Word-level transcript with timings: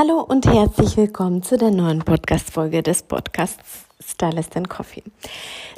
Hallo 0.00 0.22
und 0.26 0.46
herzlich 0.46 0.96
willkommen 0.96 1.42
zu 1.42 1.58
der 1.58 1.70
neuen 1.70 1.98
Podcast-Folge 1.98 2.82
des 2.82 3.02
Podcasts 3.02 3.84
Stylist 4.02 4.56
and 4.56 4.70
Coffee. 4.70 5.02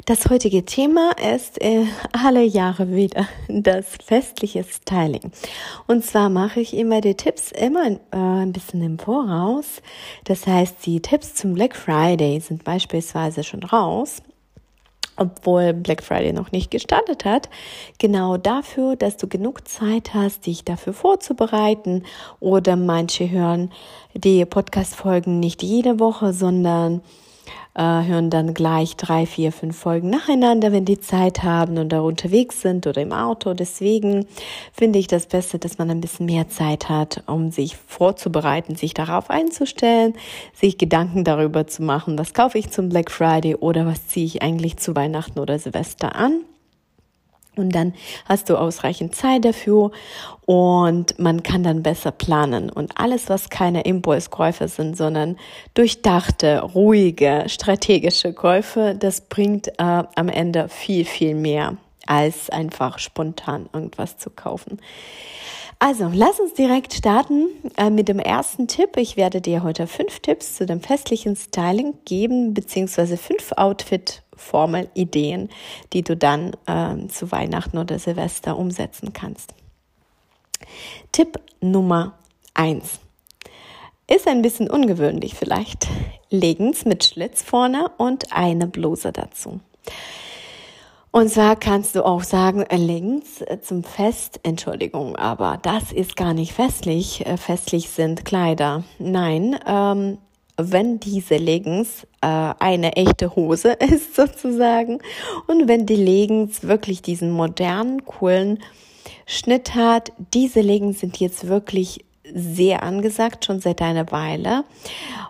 Das 0.05 0.29
heutige 0.29 0.63
Thema 0.63 1.11
ist 1.35 1.61
äh, 1.61 1.87
alle 2.13 2.41
Jahre 2.41 2.95
wieder 2.95 3.27
das 3.49 3.85
festliche 4.01 4.63
Styling. 4.63 5.33
Und 5.87 6.05
zwar 6.05 6.29
mache 6.29 6.61
ich 6.61 6.73
immer 6.73 7.01
die 7.01 7.15
Tipps 7.15 7.51
immer 7.51 7.85
äh, 7.85 7.97
ein 8.11 8.53
bisschen 8.53 8.81
im 8.81 8.97
Voraus. 8.97 9.81
Das 10.23 10.47
heißt, 10.47 10.85
die 10.85 11.01
Tipps 11.01 11.35
zum 11.35 11.55
Black 11.55 11.75
Friday 11.75 12.39
sind 12.39 12.63
beispielsweise 12.63 13.43
schon 13.43 13.63
raus 13.63 14.21
obwohl 15.17 15.73
Black 15.73 16.03
Friday 16.03 16.33
noch 16.33 16.51
nicht 16.51 16.71
gestartet 16.71 17.25
hat, 17.25 17.49
genau 17.99 18.37
dafür, 18.37 18.95
dass 18.95 19.17
du 19.17 19.27
genug 19.27 19.67
Zeit 19.67 20.13
hast, 20.13 20.45
dich 20.45 20.63
dafür 20.63 20.93
vorzubereiten. 20.93 22.03
Oder 22.39 22.75
manche 22.75 23.29
hören 23.29 23.71
die 24.13 24.45
Podcast-Folgen 24.45 25.39
nicht 25.39 25.63
jede 25.63 25.99
Woche, 25.99 26.33
sondern 26.33 27.01
äh, 27.75 27.81
hören 27.81 28.29
dann 28.29 28.53
gleich 28.53 28.95
drei, 28.95 29.25
vier, 29.25 29.51
fünf 29.51 29.77
Folgen 29.77 30.09
nacheinander, 30.09 30.71
wenn 30.71 30.85
die 30.85 30.99
Zeit 30.99 31.43
haben 31.43 31.77
und 31.77 31.89
da 31.89 32.01
unterwegs 32.01 32.61
sind 32.61 32.85
oder 32.87 33.01
im 33.01 33.11
Auto. 33.11 33.53
Deswegen 33.53 34.25
finde 34.71 34.99
ich 34.99 35.07
das 35.07 35.25
Beste, 35.25 35.59
dass 35.59 35.77
man 35.77 35.89
ein 35.89 36.01
bisschen 36.01 36.25
mehr 36.25 36.49
Zeit 36.49 36.89
hat, 36.89 37.23
um 37.27 37.51
sich 37.51 37.75
vorzubereiten, 37.75 38.75
sich 38.75 38.93
darauf 38.93 39.29
einzustellen, 39.29 40.13
sich 40.53 40.77
Gedanken 40.77 41.23
darüber 41.23 41.67
zu 41.67 41.83
machen, 41.83 42.17
was 42.17 42.33
kaufe 42.33 42.57
ich 42.57 42.69
zum 42.69 42.89
Black 42.89 43.09
Friday 43.09 43.55
oder 43.55 43.85
was 43.85 44.07
ziehe 44.07 44.25
ich 44.25 44.41
eigentlich 44.41 44.77
zu 44.77 44.95
Weihnachten 44.95 45.39
oder 45.39 45.57
Silvester 45.57 46.15
an. 46.15 46.41
Und 47.55 47.75
dann 47.75 47.93
hast 48.27 48.49
du 48.49 48.57
ausreichend 48.57 49.15
Zeit 49.15 49.45
dafür 49.45 49.91
und 50.45 51.19
man 51.19 51.43
kann 51.43 51.63
dann 51.63 51.83
besser 51.83 52.11
planen. 52.11 52.69
Und 52.69 52.97
alles, 52.97 53.29
was 53.29 53.49
keine 53.49 53.81
Impulskäufe 53.81 54.67
sind, 54.67 54.97
sondern 54.97 55.37
durchdachte, 55.73 56.61
ruhige, 56.61 57.45
strategische 57.47 58.33
Käufe, 58.33 58.95
das 58.97 59.21
bringt 59.21 59.67
äh, 59.67 59.73
am 59.77 60.29
Ende 60.29 60.67
viel, 60.67 61.05
viel 61.05 61.35
mehr, 61.35 61.77
als 62.07 62.49
einfach 62.49 62.99
spontan 62.99 63.69
irgendwas 63.71 64.17
zu 64.17 64.29
kaufen. 64.29 64.79
Also, 65.85 66.09
lass 66.13 66.39
uns 66.39 66.53
direkt 66.53 66.93
starten 66.93 67.49
äh, 67.75 67.89
mit 67.89 68.07
dem 68.07 68.17
ersten 68.17 68.69
Tipp. 68.69 68.95
Ich 68.95 69.17
werde 69.17 69.41
dir 69.41 69.63
heute 69.63 69.85
fünf 69.85 70.21
Tipps 70.21 70.55
zu 70.55 70.65
dem 70.65 70.79
festlichen 70.79 71.35
Styling 71.35 71.95
geben, 72.05 72.53
beziehungsweise 72.53 73.17
fünf 73.17 73.51
Outfit-Formel-Ideen, 73.51 75.49
die 75.91 76.01
du 76.01 76.15
dann 76.15 76.55
äh, 76.67 77.05
zu 77.09 77.33
Weihnachten 77.33 77.77
oder 77.77 77.99
Silvester 77.99 78.57
umsetzen 78.57 79.11
kannst. 79.11 79.53
Tipp 81.11 81.37
Nummer 81.59 82.17
eins 82.53 83.01
ist 84.07 84.25
ein 84.29 84.41
bisschen 84.41 84.69
ungewöhnlich 84.69 85.33
vielleicht. 85.33 85.89
Leggings 86.29 86.85
mit 86.85 87.03
Schlitz 87.03 87.43
vorne 87.43 87.91
und 87.97 88.31
eine 88.31 88.67
Bluse 88.67 89.11
dazu. 89.11 89.59
Und 91.15 91.29
zwar 91.29 91.55
kannst 91.55 91.95
du 91.95 92.03
auch 92.03 92.23
sagen, 92.23 92.63
äh, 92.63 92.75
links 92.75 93.41
äh, 93.41 93.61
zum 93.61 93.83
Fest, 93.83 94.39
Entschuldigung, 94.41 95.15
aber 95.15 95.59
das 95.61 95.91
ist 95.91 96.15
gar 96.15 96.33
nicht 96.33 96.53
festlich. 96.53 97.23
Äh, 97.27 97.37
festlich 97.37 97.89
sind 97.89 98.25
Kleider. 98.25 98.83
Nein, 98.97 99.55
ähm, 99.67 100.17
wenn 100.57 100.99
diese 100.99 101.37
Leggings 101.37 102.07
äh, 102.21 102.55
eine 102.57 102.95
echte 102.95 103.35
Hose 103.35 103.73
ist 103.79 104.15
sozusagen 104.15 105.01
und 105.45 105.67
wenn 105.67 105.85
die 105.85 105.97
Leggings 105.97 106.63
wirklich 106.63 107.03
diesen 107.03 107.29
modernen, 107.29 108.05
coolen 108.05 108.63
Schnitt 109.27 109.75
hat, 109.75 110.11
diese 110.33 110.61
Leggings 110.61 111.01
sind 111.01 111.17
jetzt 111.17 111.47
wirklich 111.47 112.03
sehr 112.33 112.81
angesagt, 112.81 113.45
schon 113.45 113.59
seit 113.59 113.83
einer 113.83 114.11
Weile. 114.11 114.63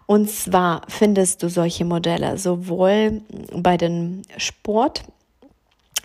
Und 0.05 0.29
zwar 0.29 0.83
findest 0.87 1.43
du 1.43 1.49
solche 1.49 1.83
Modelle 1.83 2.37
sowohl 2.37 3.21
bei 3.53 3.75
den 3.75 4.21
Sport- 4.37 5.03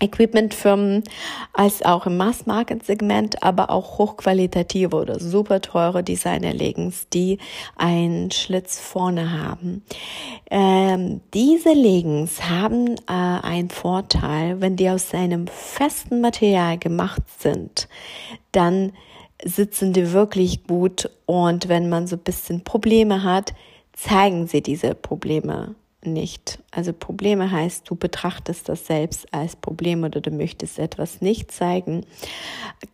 Equipmentfirmen 0.00 1.02
als 1.52 1.84
auch 1.84 2.06
im 2.06 2.16
Mass-Market-Segment, 2.16 3.42
aber 3.42 3.70
auch 3.70 3.98
hochqualitative 3.98 4.94
oder 4.94 5.18
super 5.18 5.60
teure 5.60 6.04
Designer-Leggings, 6.04 7.08
die 7.08 7.38
einen 7.76 8.30
Schlitz 8.30 8.78
vorne 8.78 9.32
haben. 9.42 9.84
Ähm, 10.50 11.20
diese 11.34 11.72
Leggings 11.72 12.42
haben 12.48 12.96
äh, 13.08 13.12
einen 13.12 13.70
Vorteil, 13.70 14.60
wenn 14.60 14.76
die 14.76 14.88
aus 14.88 15.12
einem 15.14 15.48
festen 15.48 16.20
Material 16.20 16.78
gemacht 16.78 17.22
sind, 17.38 17.88
dann 18.52 18.92
sitzen 19.44 19.92
die 19.92 20.12
wirklich 20.12 20.64
gut 20.66 21.10
und 21.26 21.68
wenn 21.68 21.88
man 21.88 22.06
so 22.06 22.16
ein 22.16 22.22
bisschen 22.22 22.64
Probleme 22.64 23.22
hat, 23.22 23.54
zeigen 23.92 24.46
sie 24.46 24.62
diese 24.62 24.94
Probleme 24.94 25.74
nicht. 26.04 26.60
Also 26.70 26.92
Probleme 26.92 27.50
heißt, 27.50 27.88
du 27.88 27.96
betrachtest 27.96 28.68
das 28.68 28.86
selbst 28.86 29.32
als 29.32 29.56
Problem 29.56 30.04
oder 30.04 30.20
du 30.20 30.30
möchtest 30.30 30.78
etwas 30.78 31.20
nicht 31.20 31.50
zeigen. 31.50 32.04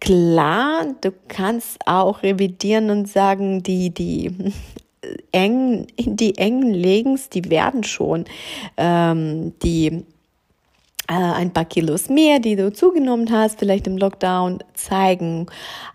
Klar, 0.00 0.94
du 1.00 1.12
kannst 1.28 1.86
auch 1.86 2.22
revidieren 2.22 2.90
und 2.90 3.08
sagen, 3.08 3.62
die, 3.62 3.90
die 3.90 4.34
engen, 5.32 5.86
die 5.98 6.38
engen 6.38 6.72
Legens, 6.72 7.28
die 7.28 7.50
werden 7.50 7.84
schon 7.84 8.24
ähm, 8.76 9.52
die 9.62 10.04
äh, 11.08 11.12
ein 11.12 11.52
paar 11.52 11.66
Kilos 11.66 12.08
mehr, 12.08 12.38
die 12.38 12.56
du 12.56 12.72
zugenommen 12.72 13.30
hast, 13.30 13.58
vielleicht 13.58 13.86
im 13.86 13.98
Lockdown 13.98 14.64
zeigen. 14.72 15.46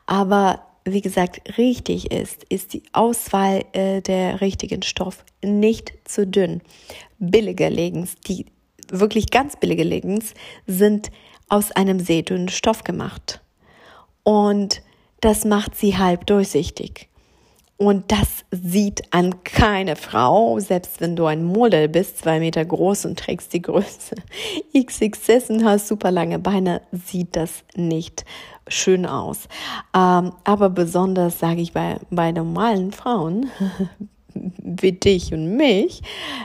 Aber 0.06 0.62
wie 0.86 1.02
gesagt, 1.02 1.58
richtig 1.58 2.12
ist, 2.12 2.44
ist 2.50 2.74
die 2.74 2.84
Auswahl 2.94 3.66
äh, 3.74 4.02
der 4.02 4.42
richtigen 4.42 4.82
Stoff 4.82 5.24
nicht 5.44 5.94
zu 6.06 6.26
dünn. 6.26 6.62
Billige 7.20 7.70
Leggings, 7.70 8.16
die 8.28 8.46
wirklich 8.90 9.30
ganz 9.30 9.56
billige 9.58 9.84
Leggings, 9.84 10.34
sind 10.66 11.12
aus 11.48 11.72
einem 11.72 12.00
sehr 12.00 12.24
dünnen 12.24 12.50
Stoff 12.50 12.84
gemacht. 12.84 13.42
Und 14.24 14.82
das 15.22 15.46
macht 15.46 15.76
sie 15.76 15.98
halb 15.98 16.26
durchsichtig. 16.28 17.09
Und 17.82 18.12
das 18.12 18.44
sieht 18.52 19.04
an 19.14 19.42
keine 19.46 19.96
Frau, 19.96 20.60
selbst 20.60 21.00
wenn 21.00 21.16
du 21.16 21.28
ein 21.28 21.46
Model 21.46 21.88
bist, 21.88 22.18
zwei 22.18 22.42
Meter 22.42 22.66
groß 22.66 23.06
und 23.06 23.18
trägst 23.18 23.54
die 23.54 23.62
Größe 23.62 24.16
XXS 24.78 25.50
und 25.50 25.64
hast 25.64 25.88
super 25.88 26.12
lange 26.12 26.40
Beine, 26.40 26.82
sieht 26.92 27.38
das 27.38 27.64
nicht 27.76 28.26
schön 28.68 29.06
aus. 29.06 29.48
Ähm, 29.96 30.34
aber 30.44 30.70
besonders, 30.70 31.40
sage 31.40 31.62
ich, 31.62 31.72
bei, 31.72 32.02
bei 32.10 32.34
normalen 32.34 32.92
Frauen, 32.92 33.50
wie 34.34 34.92
dich 34.92 35.34
und 35.34 35.56
mich, 35.56 36.02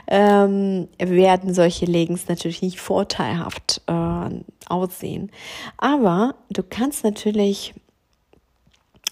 ähm, 0.07 0.87
werden 0.99 1.53
solche 1.53 1.87
Leggings 1.87 2.29
natürlich 2.29 2.63
nicht 2.63 2.79
vorteilhaft 2.79 3.83
äh, 3.89 4.31
aussehen. 4.69 5.33
Aber 5.79 6.37
du 6.51 6.63
kannst 6.63 7.03
natürlich 7.03 7.75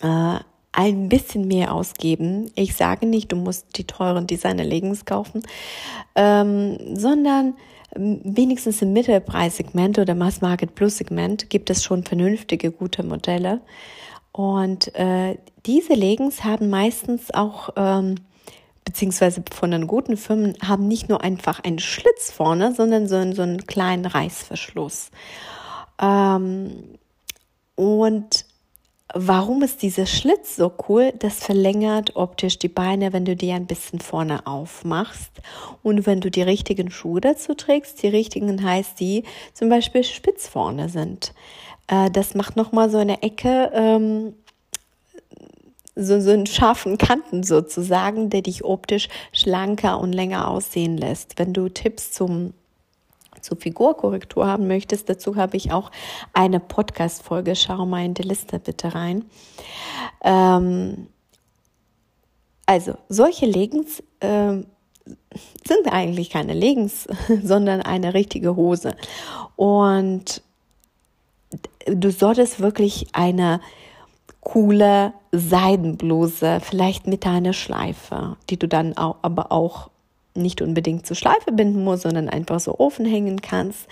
äh, 0.02 0.38
ein 0.72 1.08
bisschen 1.08 1.46
mehr 1.46 1.74
ausgeben. 1.74 2.50
Ich 2.54 2.74
sage 2.74 3.06
nicht, 3.06 3.30
du 3.30 3.36
musst 3.36 3.76
die 3.76 3.84
teuren 3.84 4.26
Designer-Leggings 4.26 5.04
kaufen, 5.04 5.42
ähm, 6.14 6.78
sondern 6.96 7.54
ähm, 7.94 8.20
wenigstens 8.24 8.80
im 8.82 8.92
Mittelpreissegment 8.92 9.98
oder 9.98 10.14
Mass 10.14 10.40
Market 10.40 10.74
Plus 10.74 10.96
Segment 10.96 11.50
gibt 11.50 11.68
es 11.70 11.84
schon 11.84 12.04
vernünftige, 12.04 12.70
gute 12.70 13.02
Modelle. 13.02 13.60
Und 14.32 14.94
äh, 14.94 15.36
diese 15.66 15.92
Leggings 15.92 16.42
haben 16.42 16.70
meistens 16.70 17.32
auch, 17.34 17.70
ähm, 17.76 18.14
beziehungsweise 18.84 19.44
von 19.52 19.70
den 19.70 19.86
guten 19.86 20.16
Firmen, 20.16 20.56
haben 20.66 20.88
nicht 20.88 21.10
nur 21.10 21.22
einfach 21.22 21.60
einen 21.60 21.78
Schlitz 21.78 22.30
vorne, 22.30 22.74
sondern 22.74 23.06
so, 23.08 23.32
so 23.32 23.42
einen 23.42 23.66
kleinen 23.66 24.06
Reißverschluss. 24.06 25.10
Ähm, 26.00 26.96
und 27.74 28.46
Warum 29.14 29.62
ist 29.62 29.82
dieser 29.82 30.06
Schlitz 30.06 30.56
so 30.56 30.72
cool? 30.88 31.12
Das 31.18 31.44
verlängert 31.44 32.16
optisch 32.16 32.58
die 32.58 32.68
Beine, 32.68 33.12
wenn 33.12 33.24
du 33.24 33.36
die 33.36 33.52
ein 33.52 33.66
bisschen 33.66 34.00
vorne 34.00 34.46
aufmachst. 34.46 35.30
Und 35.82 36.06
wenn 36.06 36.20
du 36.20 36.30
die 36.30 36.42
richtigen 36.42 36.90
Schuhe 36.90 37.20
dazu 37.20 37.54
trägst, 37.54 38.02
die 38.02 38.08
richtigen 38.08 38.62
heißt 38.64 38.98
die 39.00 39.24
zum 39.52 39.68
Beispiel 39.68 40.02
spitz 40.04 40.48
vorne 40.48 40.88
sind. 40.88 41.34
Äh, 41.88 42.10
das 42.10 42.34
macht 42.34 42.56
nochmal 42.56 42.88
so 42.88 42.98
eine 42.98 43.22
Ecke, 43.22 43.70
ähm, 43.74 44.34
so, 45.94 46.14
einen 46.14 46.46
scharfen 46.46 46.96
Kanten 46.96 47.42
sozusagen, 47.42 48.30
der 48.30 48.40
dich 48.40 48.64
optisch 48.64 49.08
schlanker 49.32 50.00
und 50.00 50.14
länger 50.14 50.48
aussehen 50.48 50.96
lässt. 50.96 51.38
Wenn 51.38 51.52
du 51.52 51.68
Tipps 51.68 52.12
zum 52.12 52.54
zur 53.42 53.58
Figurkorrektur 53.58 54.46
haben 54.46 54.66
möchtest, 54.66 55.08
dazu 55.08 55.36
habe 55.36 55.56
ich 55.56 55.72
auch 55.72 55.90
eine 56.32 56.60
Podcast-Folge. 56.60 57.56
Schau 57.56 57.84
mal 57.86 58.04
in 58.04 58.14
die 58.14 58.22
Liste 58.22 58.58
bitte 58.58 58.94
rein. 58.94 59.24
Ähm, 60.22 61.08
also, 62.66 62.94
solche 63.08 63.46
Leggings 63.46 64.02
äh, 64.20 64.62
sind 65.66 65.86
eigentlich 65.90 66.30
keine 66.30 66.54
Leggings, 66.54 67.06
sondern 67.42 67.82
eine 67.82 68.14
richtige 68.14 68.56
Hose. 68.56 68.94
Und 69.56 70.42
du 71.86 72.10
solltest 72.10 72.60
wirklich 72.60 73.08
eine 73.12 73.60
coole 74.40 75.12
Seidenbluse, 75.30 76.60
vielleicht 76.60 77.06
mit 77.06 77.26
einer 77.26 77.52
Schleife, 77.52 78.36
die 78.50 78.58
du 78.58 78.68
dann 78.68 78.96
auch, 78.96 79.16
aber 79.22 79.52
auch 79.52 79.88
nicht 80.34 80.62
unbedingt 80.62 81.06
zur 81.06 81.16
Schleife 81.16 81.52
binden 81.52 81.84
musst, 81.84 82.02
sondern 82.02 82.28
einfach 82.28 82.60
so 82.60 82.78
offen 82.78 83.04
hängen 83.04 83.40
kannst. 83.40 83.86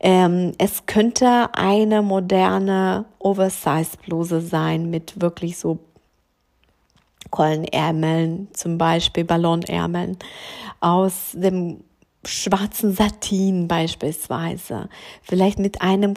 Ähm, 0.00 0.52
es 0.58 0.86
könnte 0.86 1.54
eine 1.54 2.02
moderne 2.02 3.04
Oversize-Bluse 3.18 4.40
sein 4.40 4.90
mit 4.90 5.20
wirklich 5.20 5.58
so 5.58 5.78
Kollenärmeln, 7.30 8.48
zum 8.52 8.78
Beispiel 8.78 9.24
Ballonärmeln 9.24 10.16
aus 10.80 11.32
dem 11.34 11.82
schwarzen 12.24 12.92
Satin 12.92 13.68
beispielsweise, 13.68 14.88
vielleicht 15.22 15.58
mit 15.58 15.82
einem 15.82 16.14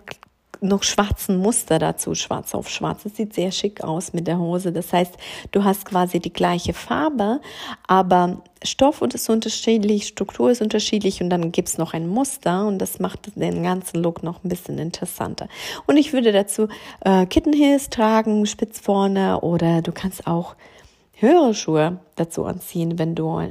noch 0.62 0.84
schwarzen 0.84 1.38
Muster 1.38 1.80
dazu, 1.80 2.16
schwarz 2.16 2.54
auf 2.54 2.70
schwarz. 2.70 3.04
Das 3.04 3.16
sieht 3.16 3.34
sehr 3.34 3.52
schick 3.52 3.84
aus 3.84 4.14
mit 4.14 4.28
der 4.28 4.40
Hose. 4.40 4.72
Das 4.72 4.92
heißt, 4.92 5.16
du 5.52 5.64
hast 5.64 5.86
quasi 5.86 6.20
die 6.20 6.34
gleiche 6.34 6.74
Farbe, 6.74 7.40
aber 7.88 8.42
Stoff 8.64 9.02
ist 9.02 9.30
unterschiedlich, 9.30 10.08
Struktur 10.08 10.52
ist 10.52 10.62
unterschiedlich 10.62 11.22
und 11.22 11.30
dann 11.30 11.52
gibt's 11.52 11.78
noch 11.78 11.94
ein 11.94 12.08
Muster 12.08 12.68
und 12.68 12.80
das 12.80 13.00
macht 13.00 13.32
den 13.36 13.64
ganzen 13.64 14.04
Look 14.04 14.22
noch 14.22 14.44
ein 14.44 14.50
bisschen 14.50 14.78
interessanter. 14.80 15.48
Und 15.86 15.98
ich 15.98 16.12
würde 16.12 16.32
dazu 16.32 16.68
äh, 17.02 17.26
Kittenheels 17.26 17.90
tragen, 17.90 18.46
spitz 18.46 18.80
vorne 18.80 19.40
oder 19.42 19.82
du 19.82 19.92
kannst 19.92 20.28
auch 20.28 20.56
höhere 21.14 21.54
Schuhe 21.54 22.00
dazu 22.16 22.46
anziehen, 22.46 23.00
wenn 23.00 23.16
du 23.16 23.50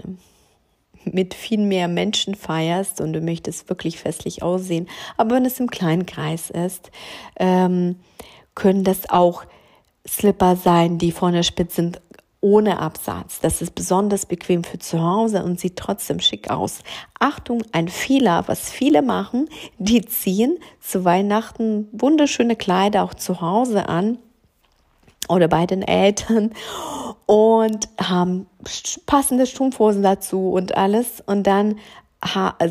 mit 1.12 1.34
viel 1.34 1.60
mehr 1.60 1.88
Menschen 1.88 2.34
feierst 2.34 3.00
und 3.00 3.12
du 3.12 3.20
möchtest 3.20 3.68
wirklich 3.68 3.98
festlich 3.98 4.42
aussehen. 4.42 4.88
Aber 5.16 5.36
wenn 5.36 5.44
es 5.44 5.60
im 5.60 5.70
kleinen 5.70 6.06
Kreis 6.06 6.50
ist, 6.50 6.90
ähm, 7.36 7.96
können 8.54 8.84
das 8.84 9.08
auch 9.10 9.44
Slipper 10.06 10.56
sein, 10.56 10.98
die 10.98 11.12
vorne 11.12 11.44
spitz 11.44 11.76
sind, 11.76 12.00
ohne 12.40 12.78
Absatz. 12.78 13.40
Das 13.40 13.60
ist 13.60 13.74
besonders 13.74 14.26
bequem 14.26 14.62
für 14.62 14.78
zu 14.78 15.02
Hause 15.02 15.42
und 15.42 15.58
sieht 15.58 15.76
trotzdem 15.76 16.20
schick 16.20 16.50
aus. 16.50 16.80
Achtung, 17.18 17.62
ein 17.72 17.88
Fehler, 17.88 18.44
was 18.46 18.70
viele 18.70 19.02
machen, 19.02 19.48
die 19.78 20.02
ziehen 20.02 20.58
zu 20.80 21.04
Weihnachten 21.04 21.88
wunderschöne 21.92 22.54
Kleider 22.54 23.02
auch 23.02 23.14
zu 23.14 23.40
Hause 23.40 23.88
an 23.88 24.18
oder 25.28 25.48
bei 25.48 25.66
den 25.66 25.82
Eltern 25.82 26.52
und 27.26 27.88
haben 28.00 28.46
passende 29.06 29.46
Strumpfhosen 29.46 30.02
dazu 30.02 30.50
und 30.50 30.76
alles 30.76 31.22
und 31.26 31.46
dann 31.46 31.76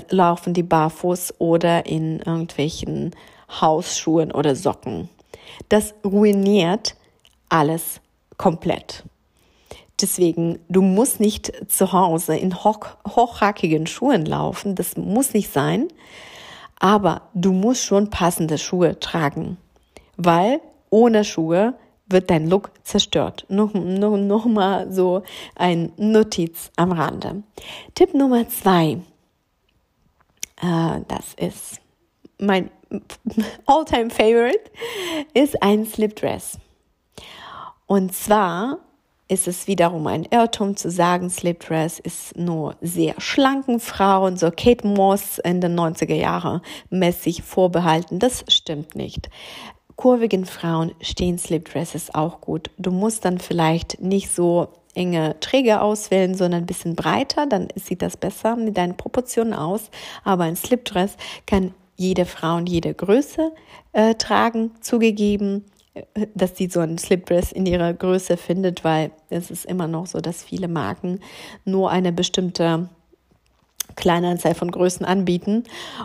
laufen 0.10 0.54
die 0.54 0.64
barfuß 0.64 1.36
oder 1.40 1.86
in 1.86 2.20
irgendwelchen 2.20 3.16
Hausschuhen 3.62 4.32
oder 4.32 4.56
Socken. 4.56 5.10
Das 5.70 5.94
ruiniert 6.04 6.96
alles 7.50 8.02
komplett. 8.38 9.04
Deswegen, 10.02 10.60
du 10.70 10.82
musst 10.82 11.20
nicht 11.20 11.52
zu 11.70 11.92
Hause 11.92 12.38
in 12.38 12.64
hoch, 12.64 12.86
hochhackigen 13.08 13.88
Schuhen 13.88 14.26
laufen, 14.26 14.76
das 14.76 14.96
muss 14.96 15.34
nicht 15.34 15.52
sein, 15.52 15.88
aber 16.80 17.24
du 17.34 17.52
musst 17.52 17.84
schon 17.84 18.10
passende 18.10 18.60
Schuhe 18.60 19.00
tragen, 19.00 19.58
weil 20.18 20.60
ohne 20.92 21.24
Schuhe 21.24 21.74
wird 22.10 22.30
dein 22.30 22.50
Look 22.50 22.72
zerstört. 22.84 23.46
Noch, 23.50 23.74
noch, 23.74 24.18
noch 24.18 24.46
mal 24.46 24.92
so 24.92 25.24
ein 25.56 25.92
Notiz 25.98 26.72
am 26.76 26.92
Rande. 26.92 27.44
Tipp 27.96 28.14
Nummer 28.14 28.48
zwei. 28.50 29.00
Äh, 30.62 31.02
das 31.08 31.34
ist 31.38 31.82
mein 32.40 32.70
all-time 33.66 34.10
favorite, 34.10 34.72
ist 35.34 35.62
ein 35.62 35.86
Slipdress. 35.86 36.60
Und 37.86 38.14
zwar 38.14 38.80
ist 39.30 39.48
es 39.48 39.68
wiederum 39.68 40.08
ein 40.08 40.24
Irrtum 40.24 40.78
zu 40.78 40.90
sagen, 40.90 41.30
Slipdress 41.30 42.00
ist 42.00 42.38
nur 42.38 42.78
sehr 42.80 43.16
schlanken 43.20 43.82
Frauen, 43.82 44.38
so 44.38 44.52
Kate 44.52 44.88
Moss 44.88 45.40
in 45.40 45.60
den 45.60 45.78
90er 45.78 46.16
Jahren 46.16 46.62
mäßig 46.90 47.44
vorbehalten. 47.44 48.20
Das 48.20 48.46
stimmt 48.48 48.96
nicht 48.96 49.30
kurvigen 49.98 50.46
Frauen 50.46 50.94
stehen 51.02 51.38
Slipdresses 51.38 52.16
auch 52.16 52.40
gut. 52.40 52.70
Du 52.78 52.92
musst 52.92 53.26
dann 53.26 53.40
vielleicht 53.40 54.00
nicht 54.00 54.34
so 54.34 54.70
enge 54.96 55.40
Träger 55.42 55.82
auswählen, 55.82 56.36
sondern 56.36 56.64
ein 56.64 56.66
bisschen 56.66 56.96
breiter, 56.96 57.46
dann 57.46 57.68
sieht 57.76 58.02
das 58.02 58.16
besser 58.16 58.56
mit 58.56 58.78
deinen 58.78 58.96
Proportionen 58.96 59.54
aus. 59.54 59.92
Aber 60.24 60.46
ein 60.46 60.56
Slipdress 60.56 61.18
kann 61.46 61.74
jede 61.96 62.26
Frau 62.26 62.58
und 62.58 62.70
jede 62.70 62.94
Größe 62.94 63.52
äh, 63.92 64.16
tragen, 64.16 64.72
zugegeben 64.82 65.66
äh, 65.94 66.28
dass 66.36 66.58
sie 66.58 66.68
so 66.68 66.80
ein 66.80 66.98
Slipdress 66.98 67.52
in 67.52 67.66
ihrer 67.66 67.94
Größe 67.94 68.38
findet, 68.38 68.84
weil 68.84 69.12
es 69.30 69.52
ist 69.52 69.66
immer 69.66 69.88
noch 69.88 70.06
so, 70.06 70.20
dass 70.20 70.44
viele 70.44 70.68
Marken 70.68 71.20
nur 71.66 71.90
eine 71.90 72.12
bestimmte 72.12 72.90
Kleinanzahl 73.96 74.56
von 74.56 74.72
Größen 74.72 75.06
anbieten. 75.06 75.64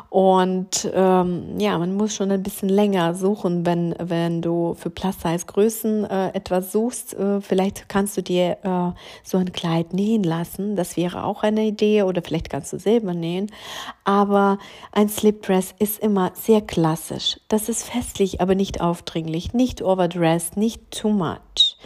Und 0.09 0.91
ähm, 0.95 1.59
ja, 1.59 1.79
man 1.79 1.95
muss 1.97 2.15
schon 2.15 2.31
ein 2.31 2.43
bisschen 2.43 2.69
länger 2.69 3.15
suchen, 3.15 3.67
wenn, 3.67 3.95
wenn 3.99 4.43
du 4.43 4.75
für 4.75 4.91
Plus-Size-Größen 4.91 6.05
äh, 6.05 6.29
etwas 6.35 6.73
suchst. 6.73 7.15
Äh, 7.15 7.41
vielleicht 7.41 7.89
kannst 7.89 8.17
du 8.17 8.23
dir 8.23 8.59
äh, 8.63 8.99
so 9.23 9.39
ein 9.39 9.53
Kleid 9.53 9.93
nähen 9.93 10.23
lassen. 10.23 10.77
Das 10.77 10.97
wäre 10.97 11.25
auch 11.25 11.43
eine 11.43 11.65
Idee. 11.65 12.03
Oder 12.03 12.23
vielleicht 12.23 12.51
kannst 12.51 12.73
du 12.73 12.79
selber 12.79 13.15
nähen. 13.15 13.51
Aber 14.05 14.59
ein 14.93 15.09
Slipdress 15.09 15.75
ist 15.79 15.99
immer 15.99 16.33
sehr 16.35 16.61
klassisch. 16.61 17.39
Das 17.49 17.69
ist 17.69 17.85
festlich, 17.85 18.41
aber 18.41 18.55
nicht 18.55 18.81
aufdringlich, 18.81 19.53
nicht 19.53 19.83
overdressed, 19.83 20.57
nicht 20.57 20.91
too 20.91 21.11
much. 21.11 21.77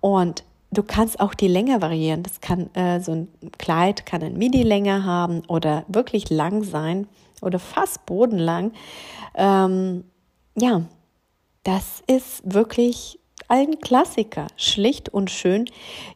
Und 0.00 0.44
Du 0.70 0.82
kannst 0.82 1.20
auch 1.20 1.34
die 1.34 1.48
Länge 1.48 1.80
variieren. 1.80 2.22
Das 2.22 2.40
kann 2.40 2.72
äh, 2.74 3.00
so 3.00 3.12
ein 3.12 3.28
Kleid 3.58 4.04
kann 4.04 4.22
ein 4.22 4.36
Midi-Länge 4.36 5.04
haben 5.04 5.42
oder 5.48 5.84
wirklich 5.88 6.28
lang 6.30 6.62
sein 6.62 7.06
oder 7.40 7.58
fast 7.58 8.04
bodenlang. 8.06 8.72
Ähm, 9.34 10.04
ja, 10.56 10.82
das 11.64 12.02
ist 12.06 12.42
wirklich 12.44 13.18
ein 13.48 13.80
Klassiker. 13.80 14.46
Schlicht 14.56 15.08
und 15.08 15.30
schön. 15.30 15.64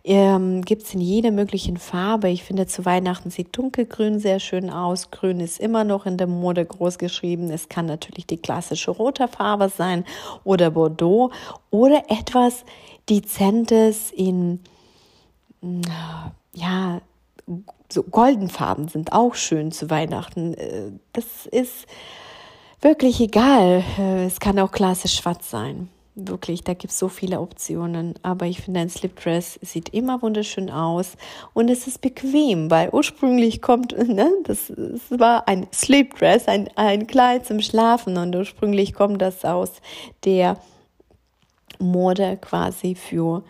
Ähm, 0.04 0.62
Gibt 0.62 0.82
es 0.82 0.94
in 0.94 1.00
jeder 1.00 1.30
möglichen 1.30 1.78
Farbe. 1.78 2.28
Ich 2.28 2.44
finde, 2.44 2.66
zu 2.66 2.84
Weihnachten 2.84 3.30
sieht 3.30 3.56
dunkelgrün 3.56 4.20
sehr 4.20 4.38
schön 4.38 4.68
aus. 4.68 5.10
Grün 5.10 5.40
ist 5.40 5.58
immer 5.58 5.82
noch 5.84 6.04
in 6.04 6.18
der 6.18 6.26
Mode 6.26 6.64
groß 6.64 6.98
geschrieben. 6.98 7.50
Es 7.50 7.70
kann 7.70 7.86
natürlich 7.86 8.26
die 8.26 8.36
klassische 8.36 8.90
rote 8.90 9.28
Farbe 9.28 9.70
sein 9.70 10.04
oder 10.44 10.70
Bordeaux 10.70 11.32
oder 11.70 12.04
etwas 12.08 12.64
Dezentes 13.08 14.10
in, 14.10 14.60
ja, 16.54 17.00
so 17.90 18.02
Goldenfarben 18.02 18.88
sind 18.88 19.12
auch 19.12 19.34
schön 19.34 19.72
zu 19.72 19.90
Weihnachten. 19.90 20.54
Äh, 20.54 20.92
das 21.12 21.46
ist 21.46 21.86
wirklich 22.80 23.20
egal. 23.20 23.82
Äh, 23.98 24.26
es 24.26 24.38
kann 24.38 24.58
auch 24.58 24.70
klassisch 24.70 25.16
schwarz 25.16 25.50
sein. 25.50 25.88
Wirklich, 26.14 26.62
da 26.62 26.74
gibt 26.74 26.92
es 26.92 26.98
so 26.98 27.08
viele 27.08 27.40
Optionen. 27.40 28.14
Aber 28.22 28.44
ich 28.44 28.60
finde, 28.60 28.80
ein 28.80 28.90
Slipdress 28.90 29.58
sieht 29.62 29.88
immer 29.90 30.20
wunderschön 30.20 30.68
aus 30.68 31.16
und 31.54 31.70
es 31.70 31.86
ist 31.86 32.02
bequem, 32.02 32.70
weil 32.70 32.90
ursprünglich 32.90 33.62
kommt, 33.62 33.96
ne, 34.08 34.30
das, 34.44 34.70
das 34.76 35.18
war 35.18 35.48
ein 35.48 35.66
Slipdress, 35.72 36.48
ein, 36.48 36.68
ein 36.76 37.06
Kleid 37.06 37.46
zum 37.46 37.62
Schlafen 37.62 38.18
und 38.18 38.36
ursprünglich 38.36 38.92
kommt 38.92 39.22
das 39.22 39.46
aus 39.46 39.72
der 40.24 40.58
Mode 41.78 42.38
quasi 42.42 42.94
für, 42.94 43.42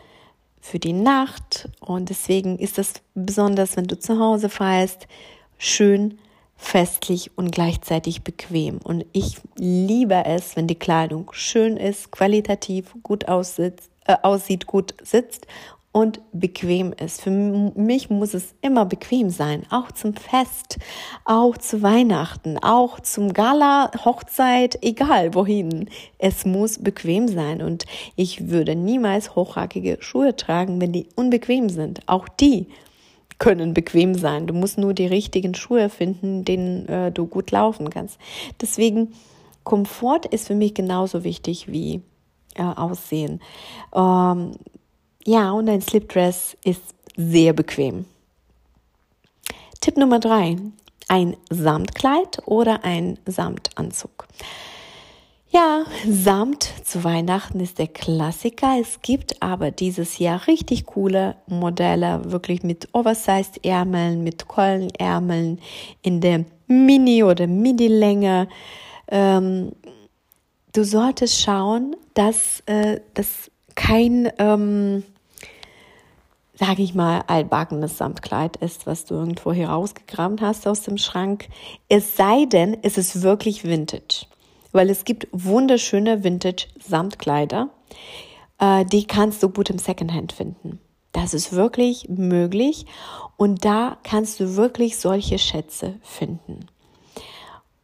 für 0.61 0.79
die 0.79 0.93
Nacht. 0.93 1.69
Und 1.81 2.11
deswegen 2.11 2.61
ist 2.61 2.79
es 2.79 2.95
besonders, 3.17 3.77
wenn 3.77 3.89
du 3.89 3.99
zu 3.99 4.21
Hause 4.21 4.49
feierst, 4.49 5.09
schön 5.59 6.19
festlich 6.63 7.33
und 7.37 7.51
gleichzeitig 7.51 8.23
bequem. 8.23 8.79
Und 8.79 9.05
ich 9.13 9.37
liebe 9.57 10.25
es, 10.25 10.57
wenn 10.57 10.69
die 10.69 10.79
Kleidung 10.79 11.31
schön 11.33 11.77
ist, 11.77 12.13
qualitativ 12.13 12.95
gut 13.03 13.29
aussieht, 13.29 13.83
äh, 14.07 14.17
aussieht 14.23 14.67
gut 14.67 14.95
sitzt 15.03 15.47
und 15.91 16.21
bequem 16.33 16.93
ist. 16.93 17.21
Für 17.21 17.31
mich 17.31 18.11
muss 18.11 18.33
es 18.33 18.55
immer 18.63 18.87
bequem 18.87 19.29
sein, 19.29 19.67
auch 19.71 19.91
zum 19.91 20.15
Fest, 20.15 20.79
auch 21.25 21.59
zu 21.59 21.83
Weihnachten, 21.83 22.59
auch 22.59 23.01
zum 23.01 23.33
Gala, 23.33 23.91
Hochzeit, 24.05 24.79
egal 24.83 25.35
wohin. 25.35 25.91
Es 26.19 26.47
muss 26.47 26.79
bequem 26.79 27.27
sein 27.27 27.61
und 27.61 27.87
ich 28.15 28.49
würde 28.49 28.77
niemals 28.77 29.35
hochhackige 29.35 29.99
Schuhe 30.01 30.37
tragen, 30.37 30.81
wenn 30.81 30.93
die 30.93 31.09
unbequem 31.17 31.69
sind. 31.69 32.09
Auch 32.09 32.29
die 32.29 32.69
können 33.43 33.75
bequem 33.75 34.15
sein. 34.15 34.47
Du 34.47 34.55
musst 34.55 34.79
nur 34.79 34.95
die 34.95 35.09
richtigen 35.09 35.57
Schuhe 35.57 35.89
finden, 35.89 36.45
denen 36.45 36.89
äh, 36.89 37.11
du 37.11 37.27
gut 37.27 37.51
laufen 37.51 37.91
kannst. 37.91 38.17
Deswegen 38.61 39.15
Komfort 39.65 40.27
ist 40.31 40.47
für 40.47 40.55
mich 40.55 40.75
genauso 40.75 41.25
wichtig 41.25 41.67
wie 41.67 42.03
äh, 42.55 42.63
Aussehen. 42.63 43.41
Ähm, 43.93 44.53
ja, 45.25 45.51
und 45.51 45.69
ein 45.69 45.81
Slipdress 45.81 46.57
ist 46.65 46.83
sehr 47.17 47.53
bequem. 47.53 48.05
Tipp 49.81 49.97
Nummer 49.97 50.21
drei: 50.21 50.57
Ein 51.09 51.37
Samtkleid 51.51 52.43
oder 52.47 52.85
ein 52.85 53.19
Samtanzug. 53.27 54.29
Ja, 55.55 55.85
Samt 56.09 56.65
zu 56.83 57.05
Weihnachten 57.05 57.61
ist 57.61 57.79
der 57.79 57.87
Klassiker. 57.87 58.79
Es 58.81 59.03
gibt 59.03 59.43
aber 59.43 59.71
dieses 59.71 60.19
Jahr 60.19 60.47
richtig 60.47 60.87
coole 60.87 61.37
Modelle, 61.47 62.23
wirklich 62.33 62.63
mit 62.63 62.89
Oversized 62.95 63.63
Ärmeln, 63.63 64.25
mit 64.25 64.49
Kollenärmeln 64.49 65.61
in 66.01 66.23
der 66.23 66.47
Mini- 66.69 67.23
oder 67.23 67.47
Midi-Länge. 67.47 68.49
Ähm, 69.09 69.73
du 70.73 70.85
solltest 70.85 71.43
schauen, 71.43 71.97
dass 72.15 72.61
äh, 72.65 73.01
das 73.13 73.51
kein, 73.75 74.33
ähm, 74.39 75.03
sage 76.55 76.83
ich 76.83 76.95
mal, 76.95 77.25
altbackenes 77.27 77.99
Samtkleid 77.99 78.57
ist, 78.57 78.87
was 78.87 79.05
du 79.05 79.17
irgendwo 79.17 79.53
herausgegraben 79.53 80.41
hast 80.41 80.67
aus 80.67 80.81
dem 80.81 80.97
Schrank. 80.97 81.49
Es 81.91 82.17
sei 82.17 82.47
denn, 82.47 82.79
es 82.81 82.97
ist 82.97 83.21
wirklich 83.21 83.65
Vintage 83.65 84.25
weil 84.73 84.91
es 84.91 85.05
gibt 85.05 85.29
wunderschöne 85.33 86.25
Vintage-Samtkleider, 86.25 87.69
äh, 88.59 88.85
die 88.85 89.07
kannst 89.07 89.43
du 89.43 89.49
gut 89.49 89.71
im 89.71 89.79
Secondhand 89.79 90.33
finden. 90.33 90.81
Das 91.13 91.35
ist 91.35 91.53
wirklich 91.53 92.09
möglich 92.09 92.87
und 93.37 93.65
da 93.65 93.99
kannst 94.03 94.41
du 94.41 94.57
wirklich 94.57 94.97
solche 94.99 95.39
Schätze 95.39 95.95
finden. 96.03 96.67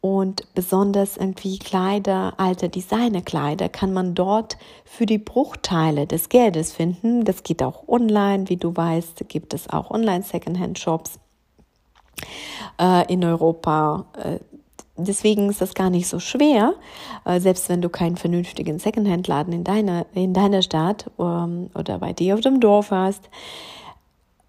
Und 0.01 0.43
besonders 0.55 1.17
irgendwie 1.17 1.59
Kleider, 1.59 2.33
alte 2.37 2.69
Designerkleider 2.69 3.67
kann 3.67 3.91
man 3.91 4.15
dort 4.15 4.57
für 4.85 5.05
die 5.05 5.17
Bruchteile 5.17 6.07
des 6.07 6.29
Geldes 6.29 6.71
finden. 6.71 7.25
Das 7.25 7.43
geht 7.43 7.61
auch 7.61 7.87
online, 7.87 8.47
wie 8.47 8.55
du 8.55 8.75
weißt, 8.75 9.27
gibt 9.27 9.53
es 9.53 9.69
auch 9.69 9.91
online 9.91 10.23
Secondhand 10.23 10.79
Shops 10.79 11.19
äh, 12.79 13.11
in 13.11 13.25
Europa. 13.25 14.05
Deswegen 15.05 15.49
ist 15.49 15.61
das 15.61 15.73
gar 15.73 15.89
nicht 15.89 16.07
so 16.07 16.19
schwer, 16.19 16.73
äh, 17.25 17.39
selbst 17.39 17.69
wenn 17.69 17.81
du 17.81 17.89
keinen 17.89 18.17
vernünftigen 18.17 18.79
Secondhand-Laden 18.79 19.53
in 19.53 19.63
deiner, 19.63 20.05
in 20.13 20.33
deiner 20.33 20.61
Stadt 20.61 21.09
ähm, 21.19 21.69
oder 21.75 21.99
bei 21.99 22.13
dir 22.13 22.35
auf 22.35 22.41
dem 22.41 22.59
Dorf 22.59 22.91
hast. 22.91 23.29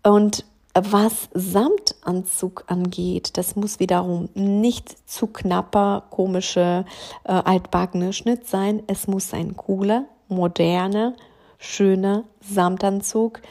Und 0.03 0.45
was 0.75 1.29
Samtanzug 1.35 2.65
angeht, 2.69 3.37
das 3.37 3.57
muss 3.57 3.81
wiederum 3.81 4.29
nicht 4.35 5.09
zu 5.09 5.27
knapper, 5.27 6.05
komische, 6.11 6.85
äh, 7.25 7.33
altbackene 7.33 8.13
Schnitt 8.13 8.47
sein. 8.47 8.83
Es 8.87 9.09
muss 9.09 9.35
ein 9.35 9.57
cooler, 9.57 10.05
moderner, 10.29 11.15
schöner 11.59 12.25
Samtanzug. 12.41 13.43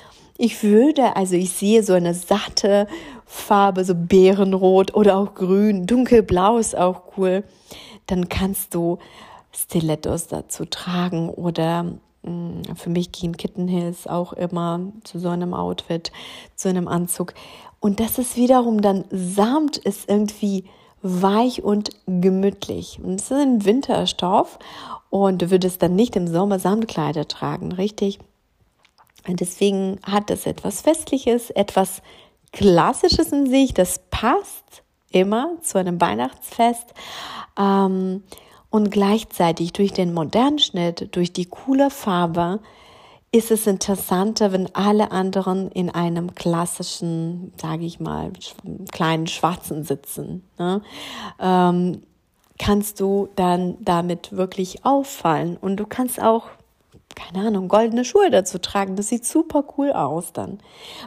Ich 0.42 0.64
würde, 0.64 1.18
also 1.18 1.36
ich 1.36 1.52
sehe 1.52 1.84
so 1.84 1.92
eine 1.92 2.14
satte 2.14 2.88
Farbe, 3.26 3.84
so 3.84 3.94
Beerenrot 3.94 4.96
oder 4.96 5.18
auch 5.18 5.36
grün, 5.36 5.86
dunkelblau 5.86 6.60
ist 6.60 6.78
auch 6.78 7.18
cool. 7.18 7.44
Dann 8.08 8.30
kannst 8.30 8.74
du 8.74 9.00
Stilettos 9.52 10.28
dazu 10.28 10.64
tragen 10.64 11.28
oder 11.28 11.84
mm, 12.24 12.62
für 12.74 12.90
mich 12.90 13.12
gehen 13.12 13.36
Kittenhills 13.36 14.08
auch 14.08 14.32
immer 14.32 14.80
zu 15.04 15.20
so 15.20 15.28
einem 15.28 15.54
Outfit, 15.54 16.14
zu 16.56 16.70
einem 16.70 16.88
Anzug. 16.88 17.34
Und 17.82 18.00
das 18.00 18.18
ist 18.18 18.38
wiederum 18.38 18.82
dann 18.82 19.04
Samt 19.12 19.76
ist 19.76 20.10
irgendwie 20.10 20.64
weich 21.02 21.66
und 21.66 21.90
gemütlich. 22.08 23.02
Und 23.04 23.16
es 23.16 23.24
ist 23.24 23.34
ein 23.34 23.66
Winterstoff 23.66 24.58
und 25.10 25.42
du 25.42 25.52
würdest 25.52 25.84
dann 25.84 25.98
nicht 25.98 26.16
im 26.16 26.28
Sommer 26.28 26.60
Samtkleider 26.60 27.28
tragen, 27.28 27.74
richtig? 27.74 28.20
Und 29.28 29.40
deswegen 29.40 30.00
hat 30.04 30.32
es 30.32 30.46
etwas 30.46 30.82
Festliches, 30.82 31.50
etwas 31.52 32.02
Klassisches 32.52 33.32
in 33.32 33.48
sich, 33.48 33.74
das 33.76 34.00
passt 34.10 34.84
immer 35.12 35.58
zu 35.62 35.78
einem 35.78 36.02
Weihnachtsfest. 36.02 36.94
Ähm, 37.58 38.24
und 38.72 38.92
gleichzeitig 38.92 39.74
durch 39.74 39.94
den 39.94 40.14
modernen 40.14 40.60
Schnitt, 40.60 41.16
durch 41.16 41.34
die 41.34 41.46
coole 41.46 41.90
Farbe, 41.90 42.60
ist 43.32 43.52
es 43.52 43.68
interessanter, 43.68 44.52
wenn 44.52 44.74
alle 44.74 45.12
anderen 45.12 45.72
in 45.72 45.90
einem 45.90 46.34
klassischen, 46.34 47.54
sage 47.58 47.86
ich 47.86 48.00
mal, 48.00 48.32
kleinen 48.92 49.28
Schwarzen 49.28 49.84
sitzen. 49.84 50.44
Ne? 50.58 50.82
Ähm, 51.40 52.02
kannst 52.58 53.00
du 53.00 53.30
dann 53.36 53.78
damit 53.80 54.32
wirklich 54.32 54.84
auffallen 54.84 55.58
und 55.58 55.78
du 55.78 55.86
kannst 55.86 56.22
auch 56.22 56.48
keine 57.16 57.48
Ahnung, 57.48 57.68
goldene 57.68 58.06
Schuhe 58.06 58.30
dazu 58.30 58.60
tragen. 58.60 58.96
Das 58.96 59.10
sieht 59.10 59.26
super 59.26 59.64
cool 59.78 59.92
aus 59.92 60.32
dann, 60.34 60.60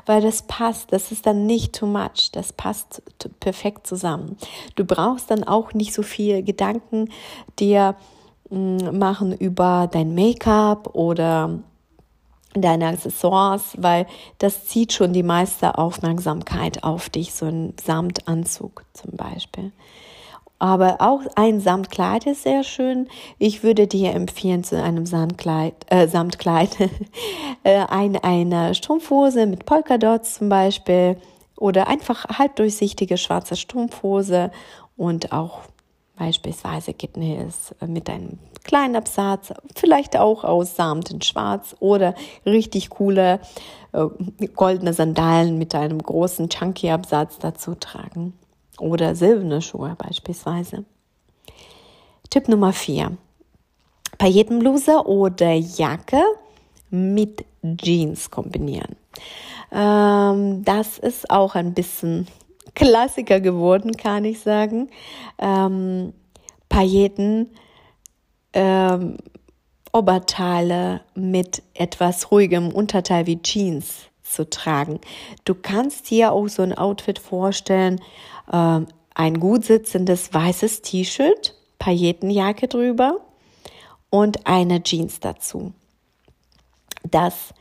weil 0.06 0.20
das 0.20 0.42
passt. 0.42 0.92
Das 0.92 1.12
ist 1.12 1.26
dann 1.26 1.46
nicht 1.46 1.74
too 1.74 1.86
much. 1.86 2.30
Das 2.32 2.52
passt 2.52 3.02
perfekt 3.40 3.86
zusammen. 3.86 4.36
Du 4.74 4.84
brauchst 4.84 5.30
dann 5.30 5.44
auch 5.44 5.72
nicht 5.74 5.94
so 5.94 6.02
viel 6.02 6.42
Gedanken 6.42 7.10
dir 7.58 7.96
mm, 8.50 8.98
machen 8.98 9.32
über 9.36 9.88
dein 9.90 10.14
Make-up 10.14 10.94
oder 10.94 11.60
deine 12.54 12.88
Accessoires, 12.88 13.76
weil 13.78 14.06
das 14.38 14.66
zieht 14.66 14.92
schon 14.92 15.12
die 15.12 15.22
meiste 15.22 15.78
Aufmerksamkeit 15.78 16.84
auf 16.84 17.08
dich, 17.08 17.32
so 17.32 17.46
ein 17.46 17.74
Samtanzug 17.82 18.84
zum 18.92 19.12
Beispiel. 19.12 19.72
Aber 20.62 20.98
auch 21.00 21.22
ein 21.34 21.58
Samtkleid 21.58 22.24
ist 22.24 22.44
sehr 22.44 22.62
schön. 22.62 23.08
Ich 23.40 23.64
würde 23.64 23.88
dir 23.88 24.12
empfehlen 24.12 24.62
zu 24.62 24.80
einem 24.80 25.06
Samtkleid, 25.06 25.74
äh, 25.88 26.06
Samtkleid 26.06 26.78
äh, 27.64 27.84
ein, 27.88 28.16
eine 28.22 28.72
Strumpfhose 28.72 29.46
mit 29.46 29.66
Polkadots 29.66 30.34
zum 30.36 30.48
Beispiel 30.48 31.16
oder 31.56 31.88
einfach 31.88 32.26
halbdurchsichtige 32.38 33.18
schwarze 33.18 33.56
Strumpfhose 33.56 34.52
und 34.96 35.32
auch 35.32 35.62
beispielsweise 36.14 36.94
Kittenhills 36.94 37.74
mit 37.84 38.08
einem 38.08 38.38
kleinen 38.62 38.94
Absatz, 38.94 39.52
vielleicht 39.74 40.16
auch 40.16 40.44
aus 40.44 40.76
Samt 40.76 41.10
in 41.10 41.22
Schwarz 41.22 41.74
oder 41.80 42.14
richtig 42.46 42.88
coole 42.90 43.40
äh, 43.92 44.06
goldene 44.54 44.92
Sandalen 44.92 45.58
mit 45.58 45.74
einem 45.74 46.00
großen 46.00 46.48
Chunky 46.50 46.92
Absatz 46.92 47.40
dazu 47.40 47.74
tragen 47.74 48.34
oder 48.82 49.14
silberne 49.14 49.62
Schuhe 49.62 49.96
beispielsweise. 49.96 50.84
Tipp 52.28 52.48
Nummer 52.48 52.72
4. 52.72 53.16
Paillettenbluse 54.18 55.06
oder 55.06 55.52
Jacke 55.52 56.22
mit 56.90 57.44
Jeans 57.62 58.30
kombinieren. 58.30 58.96
Ähm, 59.70 60.64
das 60.64 60.98
ist 60.98 61.30
auch 61.30 61.54
ein 61.54 61.74
bisschen 61.74 62.26
Klassiker 62.74 63.40
geworden, 63.40 63.96
kann 63.96 64.24
ich 64.24 64.40
sagen. 64.40 64.90
Ähm, 65.38 66.12
Pailletten, 66.68 67.50
ähm, 68.52 69.18
Oberteile 69.92 71.02
mit 71.14 71.62
etwas 71.74 72.30
ruhigem 72.30 72.70
Unterteil 72.70 73.26
wie 73.26 73.42
Jeans 73.42 74.06
zu 74.22 74.48
tragen. 74.48 75.00
Du 75.44 75.54
kannst 75.54 76.10
dir 76.10 76.32
auch 76.32 76.48
so 76.48 76.62
ein 76.62 76.76
Outfit 76.76 77.18
vorstellen, 77.18 78.00
äh, 78.52 78.80
ein 79.14 79.40
gut 79.40 79.64
sitzendes 79.64 80.32
weißes 80.32 80.82
T-Shirt, 80.82 81.54
Paillettenjacke 81.78 82.68
drüber 82.68 83.20
und 84.10 84.46
eine 84.46 84.82
Jeans 84.82 85.20
dazu. 85.20 85.72
Das 87.10 87.54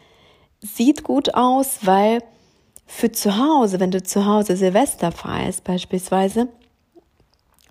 sieht 0.60 1.04
gut 1.04 1.34
aus, 1.34 1.80
weil 1.84 2.24
für 2.86 3.12
zu 3.12 3.38
Hause, 3.38 3.80
wenn 3.80 3.92
du 3.92 4.04
zu 4.04 4.26
Hause 4.26 4.56
Silvester 4.56 5.12
feierst 5.12 5.64
beispielsweise, 5.64 6.50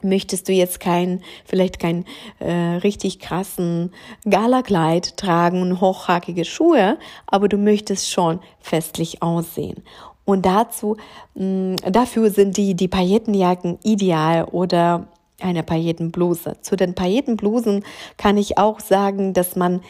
möchtest 0.02 0.48
du 0.48 0.52
jetzt 0.52 0.80
kein, 0.80 1.22
vielleicht 1.44 1.78
kein 1.78 2.06
äh, 2.38 2.50
richtig 2.50 3.18
krassen 3.18 3.92
Galakleid 4.24 5.16
tragen 5.16 5.62
und 5.62 5.80
hochhackige 5.80 6.44
Schuhe, 6.44 6.98
aber 7.26 7.48
du 7.48 7.58
möchtest 7.58 8.10
schon 8.10 8.40
festlich 8.60 9.22
aussehen. 9.22 9.82
Und 10.30 10.46
dazu, 10.46 10.96
mm, 11.34 11.76
dafür 11.90 12.30
sind 12.30 12.56
die, 12.56 12.74
die 12.74 12.88
Paillettenjacken 12.88 13.78
ideal 13.82 14.44
oder 14.44 15.08
eine 15.40 15.62
Paillettenbluse. 15.62 16.56
Zu 16.60 16.76
den 16.76 16.94
Paillettenblusen 16.94 17.84
kann 18.16 18.36
ich 18.36 18.58
auch 18.58 18.80
sagen, 18.80 19.32
dass 19.32 19.56
man 19.56 19.80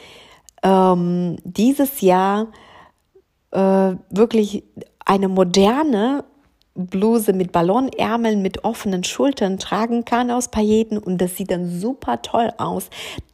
ähm, 0.63 1.37
dieses 1.45 2.01
Jahr 2.01 2.49
äh, 3.51 3.95
wirklich 4.11 4.63
eine 5.05 5.29
moderne 5.29 6.25
Bluse 6.75 7.33
mit 7.33 7.53
Ballonärmeln, 7.53 8.43
mit 8.43 8.65
offenen 8.65 9.05
Schultern 9.05 9.59
tragen 9.59 10.05
kann 10.05 10.31
aus 10.31 10.49
Pailletten 10.49 10.99
und 10.99 11.19
das 11.19 11.37
sieht 11.37 11.51
dann 11.51 11.69
super 11.69 12.23
toll 12.23 12.53
aus, 12.59 12.89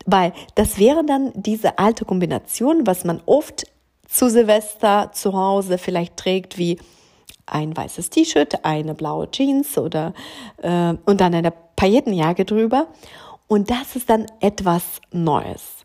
weil 0.06 0.32
das 0.54 0.78
wäre 0.78 1.04
dann 1.04 1.32
diese 1.34 1.78
alte 1.78 2.04
Kombination, 2.04 2.86
was 2.86 3.04
man 3.04 3.20
oft 3.26 3.66
zu 4.08 4.30
Silvester 4.30 5.10
zu 5.12 5.34
Hause 5.34 5.78
vielleicht 5.78 6.16
trägt, 6.16 6.58
wie 6.58 6.78
ein 7.46 7.76
weißes 7.76 8.10
T-Shirt, 8.10 8.64
eine 8.64 8.94
blaue 8.94 9.30
Jeans 9.30 9.78
oder 9.78 10.14
äh, 10.62 10.94
und 11.04 11.20
dann 11.20 11.34
eine 11.34 11.52
Paillettenjacke 11.76 12.44
drüber. 12.44 12.88
Und 13.48 13.70
das 13.70 13.96
ist 13.96 14.10
dann 14.10 14.26
etwas 14.40 15.00
Neues 15.12 15.76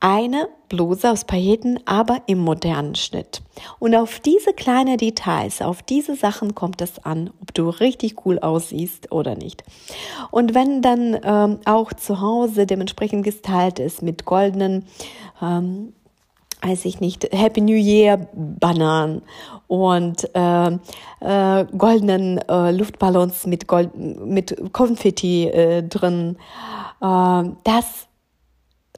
eine 0.00 0.48
Bluse 0.70 1.10
aus 1.10 1.24
Pailletten, 1.24 1.78
aber 1.84 2.22
im 2.26 2.38
modernen 2.38 2.94
Schnitt. 2.94 3.42
Und 3.78 3.94
auf 3.94 4.18
diese 4.18 4.54
kleinen 4.54 4.96
Details, 4.96 5.60
auf 5.60 5.82
diese 5.82 6.16
Sachen 6.16 6.54
kommt 6.54 6.80
es 6.80 6.98
an, 7.04 7.30
ob 7.42 7.52
du 7.52 7.68
richtig 7.68 8.24
cool 8.24 8.38
aussiehst 8.38 9.12
oder 9.12 9.36
nicht. 9.36 9.62
Und 10.30 10.54
wenn 10.54 10.80
dann 10.80 11.20
ähm, 11.22 11.60
auch 11.66 11.92
zu 11.92 12.20
Hause 12.20 12.66
dementsprechend 12.66 13.24
gestylt 13.24 13.78
ist 13.78 14.02
mit 14.02 14.24
goldenen 14.24 14.86
ähm, 15.42 15.92
weiß 16.62 16.84
ich 16.84 17.00
nicht, 17.00 17.28
Happy 17.32 17.60
New 17.60 17.76
Year 17.76 18.28
Bananen 18.34 19.22
und 19.66 20.28
äh, 20.34 20.78
äh, 21.20 21.66
goldenen 21.76 22.38
äh, 22.48 22.70
Luftballons 22.72 23.46
mit, 23.46 23.66
Gold, 23.66 23.96
mit 23.96 24.72
Konfetti 24.72 25.46
äh, 25.46 25.82
drin. 25.82 26.36
Äh, 27.00 27.44
das 27.64 28.08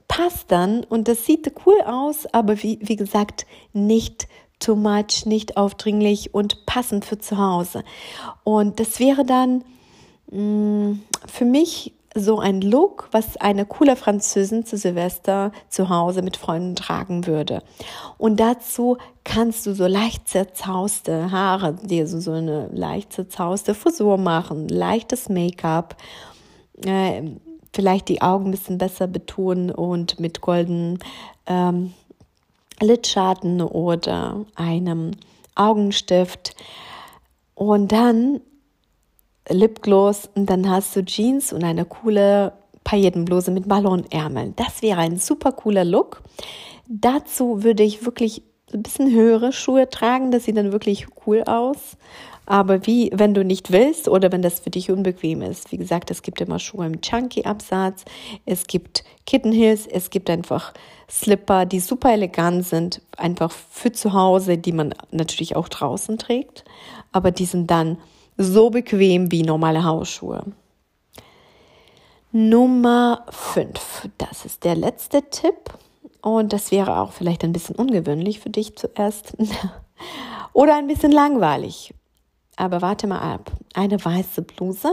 passt 0.08 0.50
dann 0.50 0.84
und 0.84 1.08
das 1.08 1.24
sieht 1.24 1.52
cool 1.66 1.80
aus, 1.86 2.26
aber 2.32 2.62
wie, 2.62 2.78
wie 2.82 2.96
gesagt, 2.96 3.46
nicht 3.72 4.28
too 4.58 4.76
much, 4.76 5.26
nicht 5.26 5.56
aufdringlich 5.56 6.34
und 6.34 6.66
passend 6.66 7.04
für 7.04 7.18
zu 7.18 7.38
Hause. 7.38 7.82
Und 8.44 8.78
das 8.78 9.00
wäre 9.00 9.24
dann 9.24 9.64
mh, 10.30 10.40
mm, 10.40 11.02
für 11.26 11.44
mich 11.44 11.94
so 12.14 12.38
ein 12.38 12.60
Look, 12.60 13.08
was 13.12 13.36
eine 13.38 13.64
coole 13.64 13.96
Französin 13.96 14.66
zu 14.66 14.76
Silvester 14.76 15.52
zu 15.68 15.88
Hause 15.88 16.22
mit 16.22 16.36
Freunden 16.36 16.76
tragen 16.76 17.26
würde. 17.26 17.62
Und 18.18 18.38
dazu 18.38 18.98
kannst 19.24 19.66
du 19.66 19.74
so 19.74 19.86
leicht 19.86 20.28
zerzauste 20.28 21.30
Haare, 21.30 21.74
dir 21.82 22.06
so, 22.06 22.20
so 22.20 22.32
eine 22.32 22.68
leicht 22.72 23.12
zerzauste 23.12 23.74
Frisur 23.74 24.18
machen, 24.18 24.68
leichtes 24.68 25.28
Make-up, 25.28 25.96
äh, 26.84 27.22
vielleicht 27.72 28.08
die 28.08 28.20
Augen 28.20 28.46
ein 28.46 28.50
bisschen 28.50 28.78
besser 28.78 29.06
betonen 29.06 29.70
und 29.70 30.20
mit 30.20 30.42
goldenen 30.42 30.98
ähm, 31.46 31.94
Lidschatten 32.80 33.62
oder 33.62 34.44
einem 34.54 35.12
Augenstift. 35.54 36.54
Und 37.54 37.92
dann 37.92 38.40
Lipgloss 39.48 40.28
und 40.34 40.48
dann 40.48 40.70
hast 40.70 40.94
du 40.96 41.04
Jeans 41.04 41.52
und 41.52 41.64
eine 41.64 41.84
coole 41.84 42.52
Paillettenbluse 42.84 43.50
mit 43.50 43.68
Ballonärmeln. 43.68 44.54
Das 44.56 44.82
wäre 44.82 45.00
ein 45.00 45.18
super 45.18 45.52
cooler 45.52 45.84
Look. 45.84 46.22
Dazu 46.88 47.62
würde 47.62 47.82
ich 47.82 48.04
wirklich 48.04 48.42
ein 48.72 48.82
bisschen 48.82 49.12
höhere 49.12 49.52
Schuhe 49.52 49.88
tragen, 49.88 50.30
das 50.30 50.44
sieht 50.44 50.56
dann 50.56 50.72
wirklich 50.72 51.06
cool 51.26 51.42
aus. 51.44 51.96
Aber 52.44 52.86
wie, 52.86 53.10
wenn 53.14 53.34
du 53.34 53.44
nicht 53.44 53.70
willst 53.70 54.08
oder 54.08 54.32
wenn 54.32 54.42
das 54.42 54.60
für 54.60 54.70
dich 54.70 54.90
unbequem 54.90 55.42
ist. 55.42 55.70
Wie 55.70 55.76
gesagt, 55.76 56.10
es 56.10 56.22
gibt 56.22 56.40
immer 56.40 56.58
Schuhe 56.58 56.86
im 56.86 57.00
Chunky-Absatz, 57.00 58.04
es 58.46 58.66
gibt 58.66 59.04
Kitten 59.26 59.52
Heels, 59.52 59.86
es 59.86 60.10
gibt 60.10 60.28
einfach 60.28 60.74
Slipper, 61.08 61.66
die 61.66 61.78
super 61.78 62.12
elegant 62.12 62.66
sind, 62.66 63.00
einfach 63.16 63.52
für 63.52 63.92
zu 63.92 64.12
Hause, 64.12 64.58
die 64.58 64.72
man 64.72 64.92
natürlich 65.12 65.54
auch 65.54 65.68
draußen 65.68 66.18
trägt. 66.18 66.64
Aber 67.12 67.30
die 67.30 67.44
sind 67.44 67.70
dann 67.70 67.98
so 68.36 68.70
bequem 68.70 69.30
wie 69.30 69.42
normale 69.42 69.84
Hausschuhe. 69.84 70.44
Nummer 72.32 73.26
5. 73.28 74.08
Das 74.18 74.44
ist 74.44 74.64
der 74.64 74.74
letzte 74.74 75.22
Tipp. 75.30 75.74
Und 76.22 76.52
das 76.52 76.70
wäre 76.70 76.98
auch 76.98 77.12
vielleicht 77.12 77.44
ein 77.44 77.52
bisschen 77.52 77.76
ungewöhnlich 77.76 78.40
für 78.40 78.50
dich 78.50 78.76
zuerst. 78.76 79.36
Oder 80.52 80.76
ein 80.76 80.86
bisschen 80.86 81.12
langweilig. 81.12 81.92
Aber 82.56 82.80
warte 82.80 83.06
mal 83.06 83.20
ab. 83.20 83.52
Eine 83.74 84.02
weiße 84.02 84.42
Bluse 84.42 84.92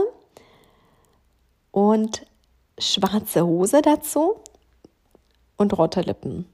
und 1.70 2.26
schwarze 2.78 3.46
Hose 3.46 3.82
dazu 3.82 4.36
und 5.56 5.76
rote 5.78 6.00
Lippen. 6.00 6.46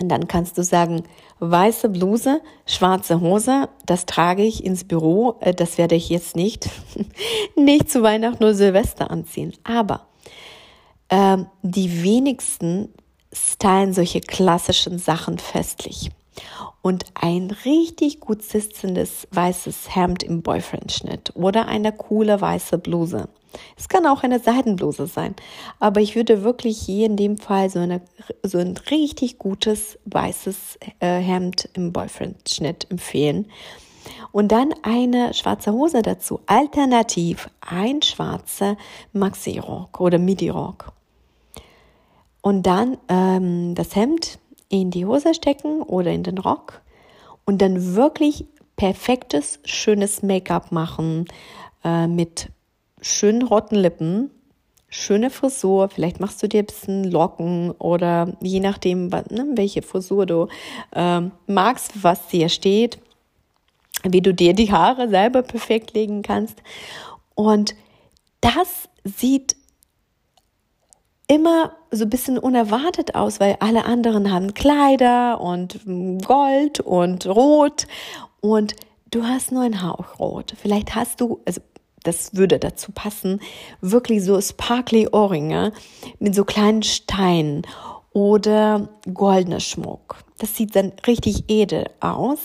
Und 0.00 0.08
dann 0.08 0.28
kannst 0.28 0.58
du 0.58 0.62
sagen, 0.62 1.04
weiße 1.38 1.88
Bluse, 1.88 2.40
schwarze 2.66 3.20
Hose, 3.20 3.68
das 3.86 4.06
trage 4.06 4.42
ich 4.42 4.64
ins 4.64 4.84
Büro, 4.84 5.36
äh, 5.40 5.54
das 5.54 5.78
werde 5.78 5.94
ich 5.94 6.08
jetzt 6.08 6.36
nicht, 6.36 6.68
nicht 7.56 7.90
zu 7.90 8.02
Weihnachten 8.02 8.42
oder 8.42 8.54
Silvester 8.54 9.10
anziehen. 9.10 9.52
Aber 9.64 10.06
äh, 11.08 11.38
die 11.62 12.02
wenigsten 12.02 12.92
stylen 13.32 13.92
solche 13.92 14.20
klassischen 14.20 14.98
Sachen 14.98 15.38
festlich 15.38 16.10
und 16.82 17.04
ein 17.14 17.50
richtig 17.64 18.20
gut 18.20 18.42
sitzendes 18.42 19.26
weißes 19.32 19.94
Hemd 19.94 20.22
im 20.22 20.42
Boyfriend-Schnitt 20.42 21.32
oder 21.34 21.68
eine 21.68 21.92
coole 21.92 22.40
weiße 22.40 22.78
Bluse. 22.78 23.28
Es 23.76 23.88
kann 23.88 24.06
auch 24.06 24.22
eine 24.22 24.38
Seidenbluse 24.38 25.06
sein, 25.06 25.34
aber 25.78 26.00
ich 26.00 26.14
würde 26.16 26.42
wirklich 26.42 26.78
hier 26.78 27.06
in 27.06 27.16
dem 27.16 27.38
Fall 27.38 27.70
so, 27.70 27.78
eine, 27.78 28.00
so 28.42 28.58
ein 28.58 28.76
richtig 28.90 29.38
gutes 29.38 29.98
weißes 30.04 30.78
äh, 31.00 31.18
Hemd 31.18 31.68
im 31.74 31.92
Boyfriend-Schnitt 31.92 32.90
empfehlen. 32.90 33.46
Und 34.30 34.52
dann 34.52 34.74
eine 34.82 35.34
schwarze 35.34 35.72
Hose 35.72 36.02
dazu. 36.02 36.40
Alternativ 36.46 37.48
ein 37.60 38.02
schwarzer 38.02 38.76
Maxi-Rock 39.12 40.00
oder 40.00 40.18
Midi-Rock. 40.18 40.92
Und 42.40 42.64
dann 42.64 42.98
ähm, 43.08 43.74
das 43.74 43.96
Hemd 43.96 44.38
in 44.68 44.90
die 44.90 45.06
Hose 45.06 45.34
stecken 45.34 45.82
oder 45.82 46.12
in 46.12 46.22
den 46.22 46.38
Rock 46.38 46.82
und 47.44 47.62
dann 47.62 47.96
wirklich 47.96 48.46
perfektes, 48.76 49.58
schönes 49.64 50.22
Make-up 50.22 50.70
machen 50.70 51.26
äh, 51.82 52.06
mit 52.06 52.50
schönen 53.06 53.42
roten 53.42 53.76
Lippen, 53.76 54.30
schöne 54.88 55.30
Frisur. 55.30 55.88
Vielleicht 55.88 56.20
machst 56.20 56.42
du 56.42 56.48
dir 56.48 56.60
ein 56.60 56.66
bisschen 56.66 57.04
Locken 57.04 57.70
oder 57.72 58.36
je 58.40 58.60
nachdem, 58.60 59.08
ne, 59.08 59.46
welche 59.54 59.82
Frisur 59.82 60.26
du 60.26 60.48
äh, 60.92 61.22
magst, 61.46 62.02
was 62.02 62.28
dir 62.28 62.48
steht, 62.48 62.98
wie 64.02 64.20
du 64.20 64.34
dir 64.34 64.54
die 64.54 64.72
Haare 64.72 65.08
selber 65.08 65.42
perfekt 65.42 65.94
legen 65.94 66.22
kannst. 66.22 66.62
Und 67.34 67.74
das 68.40 68.88
sieht 69.04 69.56
immer 71.28 71.72
so 71.90 72.04
ein 72.04 72.10
bisschen 72.10 72.38
unerwartet 72.38 73.14
aus, 73.14 73.40
weil 73.40 73.56
alle 73.60 73.84
anderen 73.84 74.30
haben 74.32 74.54
Kleider 74.54 75.40
und 75.40 75.80
Gold 76.24 76.80
und 76.80 77.26
Rot 77.26 77.86
und 78.40 78.76
du 79.10 79.24
hast 79.24 79.50
nur 79.50 79.62
ein 79.62 79.82
Hauch 79.82 80.20
Rot. 80.20 80.54
Vielleicht 80.60 80.94
hast 80.94 81.20
du, 81.20 81.40
also 81.44 81.60
das 82.06 82.34
würde 82.34 82.58
dazu 82.58 82.92
passen, 82.92 83.40
wirklich 83.80 84.24
so 84.24 84.40
sparkly 84.40 85.08
Ohrringe 85.10 85.72
mit 86.18 86.34
so 86.34 86.44
kleinen 86.44 86.82
Steinen 86.82 87.62
oder 88.12 88.88
goldener 89.12 89.60
Schmuck. 89.60 90.16
Das 90.38 90.56
sieht 90.56 90.76
dann 90.76 90.92
richtig 91.06 91.44
edel 91.48 91.86
aus. 92.00 92.40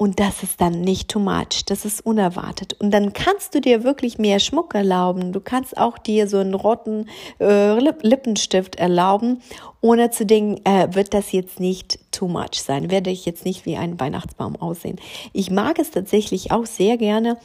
Und 0.00 0.20
das 0.20 0.44
ist 0.44 0.60
dann 0.60 0.80
nicht 0.80 1.08
too 1.08 1.18
much, 1.18 1.64
das 1.66 1.84
ist 1.84 2.06
unerwartet. 2.06 2.76
Und 2.78 2.92
dann 2.92 3.12
kannst 3.12 3.56
du 3.56 3.60
dir 3.60 3.82
wirklich 3.82 4.16
mehr 4.16 4.38
Schmuck 4.38 4.76
erlauben. 4.76 5.32
Du 5.32 5.40
kannst 5.40 5.76
auch 5.76 5.98
dir 5.98 6.28
so 6.28 6.38
einen 6.38 6.54
roten 6.54 7.08
äh, 7.40 7.76
Lippenstift 7.80 8.76
erlauben, 8.76 9.42
ohne 9.80 10.12
zu 10.12 10.24
denken, 10.24 10.64
äh, 10.64 10.94
wird 10.94 11.14
das 11.14 11.32
jetzt 11.32 11.58
nicht 11.58 11.98
too 12.12 12.28
much 12.28 12.62
sein? 12.62 12.92
Werde 12.92 13.10
ich 13.10 13.26
jetzt 13.26 13.44
nicht 13.44 13.66
wie 13.66 13.76
ein 13.76 13.98
Weihnachtsbaum 13.98 14.54
aussehen? 14.54 15.00
Ich 15.32 15.50
mag 15.50 15.80
es 15.80 15.90
tatsächlich 15.90 16.52
auch 16.52 16.66
sehr 16.66 16.96
gerne 16.96 17.36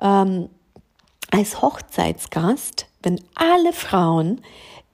ähm, 0.00 0.48
als 1.30 1.62
Hochzeitsgast, 1.62 2.86
wenn 3.02 3.20
alle 3.34 3.72
Frauen 3.72 4.40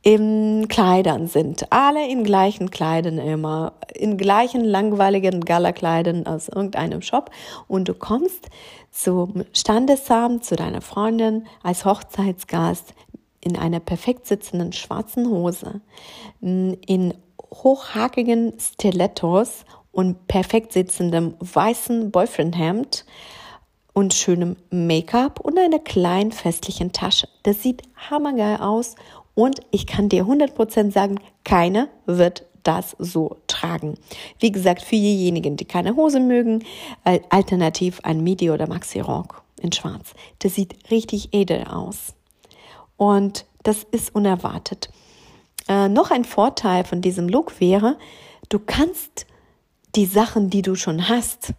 in 0.02 0.68
Kleidern 0.68 1.28
sind. 1.28 1.72
Alle 1.72 2.06
in 2.06 2.24
gleichen 2.24 2.70
Kleidern 2.70 3.18
immer, 3.18 3.72
in 3.94 4.18
gleichen 4.18 4.62
langweiligen 4.62 5.40
Galakleidern 5.40 6.26
aus 6.26 6.48
irgendeinem 6.48 7.00
Shop. 7.00 7.30
Und 7.68 7.88
du 7.88 7.94
kommst 7.94 8.50
zum 8.90 9.44
Standesamt, 9.54 10.44
zu 10.44 10.56
deiner 10.56 10.82
Freundin 10.82 11.46
als 11.62 11.86
Hochzeitsgast 11.86 12.92
in 13.40 13.56
einer 13.56 13.80
perfekt 13.80 14.26
sitzenden 14.26 14.72
schwarzen 14.72 15.28
Hose, 15.28 15.80
in 16.40 17.14
hochhackigen 17.50 18.54
Stilettos 18.58 19.64
und 19.90 20.26
perfekt 20.26 20.72
sitzendem 20.72 21.34
weißen 21.40 22.10
Boyfriendhemd 22.10 23.06
und 23.94 24.12
schönem 24.12 24.56
Make-up 24.70 25.40
und 25.40 25.58
einer 25.58 25.78
kleinen 25.78 26.32
festlichen 26.32 26.92
Tasche. 26.92 27.28
Das 27.44 27.62
sieht 27.62 27.82
hammergeil 28.10 28.58
aus 28.58 28.96
und 29.34 29.60
ich 29.70 29.86
kann 29.86 30.10
dir 30.10 30.24
100% 30.24 30.92
sagen, 30.92 31.18
keiner 31.44 31.88
wird 32.04 32.44
das 32.64 32.96
so 32.98 33.36
tragen. 33.46 33.94
Wie 34.38 34.52
gesagt, 34.52 34.82
für 34.82 34.96
diejenigen, 34.96 35.56
die 35.56 35.64
keine 35.64 35.96
Hose 35.96 36.20
mögen, 36.20 36.64
alternativ 37.30 38.00
ein 38.02 38.22
Midi 38.22 38.50
oder 38.50 38.66
Maxi 38.66 39.00
Rock 39.00 39.42
in 39.60 39.72
schwarz. 39.72 40.12
Das 40.40 40.54
sieht 40.54 40.90
richtig 40.90 41.32
edel 41.32 41.64
aus. 41.64 42.14
Und 42.96 43.46
das 43.62 43.84
ist 43.90 44.14
unerwartet. 44.14 44.88
Äh, 45.68 45.88
noch 45.88 46.10
ein 46.10 46.24
Vorteil 46.24 46.84
von 46.84 47.00
diesem 47.00 47.28
Look 47.28 47.60
wäre, 47.60 47.96
du 48.48 48.58
kannst 48.58 49.26
die 49.94 50.06
Sachen, 50.06 50.50
die 50.50 50.62
du 50.62 50.74
schon 50.74 51.08
hast, 51.08 51.54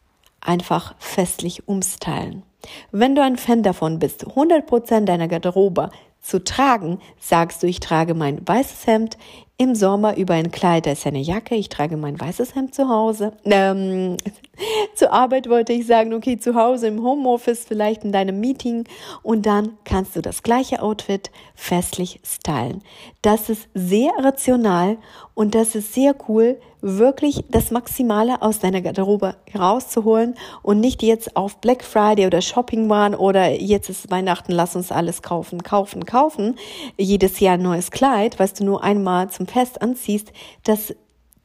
einfach 0.45 0.95
festlich 0.99 1.67
umstylen. 1.67 2.43
Wenn 2.91 3.15
du 3.15 3.21
ein 3.21 3.37
Fan 3.37 3.63
davon 3.63 3.99
bist, 3.99 4.25
100% 4.25 5.05
deiner 5.05 5.27
Garderobe 5.27 5.89
zu 6.19 6.43
tragen, 6.43 6.99
sagst 7.19 7.61
du, 7.61 7.67
ich 7.67 7.79
trage 7.79 8.13
mein 8.15 8.45
weißes 8.47 8.87
Hemd 8.87 9.17
im 9.57 9.73
Sommer 9.73 10.17
über 10.17 10.33
ein 10.33 10.51
Kleid, 10.51 10.85
da 10.85 10.91
ist 10.91 11.07
eine 11.07 11.19
Jacke, 11.19 11.55
ich 11.55 11.69
trage 11.69 11.95
mein 11.95 12.19
weißes 12.19 12.55
Hemd 12.55 12.75
zu 12.75 12.89
Hause. 12.89 13.31
Ähm, 13.45 14.17
zur 14.95 15.13
Arbeit 15.13 15.49
wollte 15.49 15.71
ich 15.71 15.87
sagen, 15.87 16.13
okay, 16.13 16.37
zu 16.37 16.55
Hause 16.55 16.87
im 16.87 17.01
Homeoffice, 17.01 17.63
vielleicht 17.65 18.03
in 18.03 18.11
deinem 18.11 18.39
Meeting 18.41 18.83
und 19.23 19.45
dann 19.45 19.77
kannst 19.85 20.15
du 20.15 20.21
das 20.21 20.43
gleiche 20.43 20.81
Outfit 20.81 21.31
festlich 21.55 22.19
stylen. 22.25 22.81
Das 23.21 23.49
ist 23.49 23.69
sehr 23.73 24.11
rational 24.19 24.97
und 25.35 25.55
das 25.55 25.75
ist 25.75 25.93
sehr 25.93 26.15
cool, 26.27 26.57
wirklich 26.85 27.43
das 27.49 27.71
Maximale 27.71 28.41
aus 28.43 28.59
deiner 28.59 28.81
Garderobe 28.81 29.35
rauszuholen 29.57 30.35
und 30.61 30.79
nicht 30.79 31.01
jetzt 31.01 31.35
auf 31.35 31.57
Black 31.57 31.83
Friday 31.83 32.27
oder 32.27 32.41
Shopping 32.41 32.87
waren 32.89 33.15
oder 33.15 33.49
jetzt 33.51 33.89
ist 33.89 34.11
Weihnachten, 34.11 34.51
lass 34.51 34.75
uns 34.75 34.91
alles 34.91 35.23
kaufen, 35.23 35.63
kaufen, 35.63 36.05
kaufen. 36.05 36.55
Jedes 36.95 37.39
Jahr 37.39 37.55
ein 37.55 37.63
neues 37.63 37.89
Kleid, 37.89 38.37
was 38.37 38.53
du 38.53 38.63
nur 38.63 38.83
einmal 38.83 39.31
zum 39.31 39.44
Fest 39.47 39.81
anziehst, 39.81 40.31
das, 40.63 40.93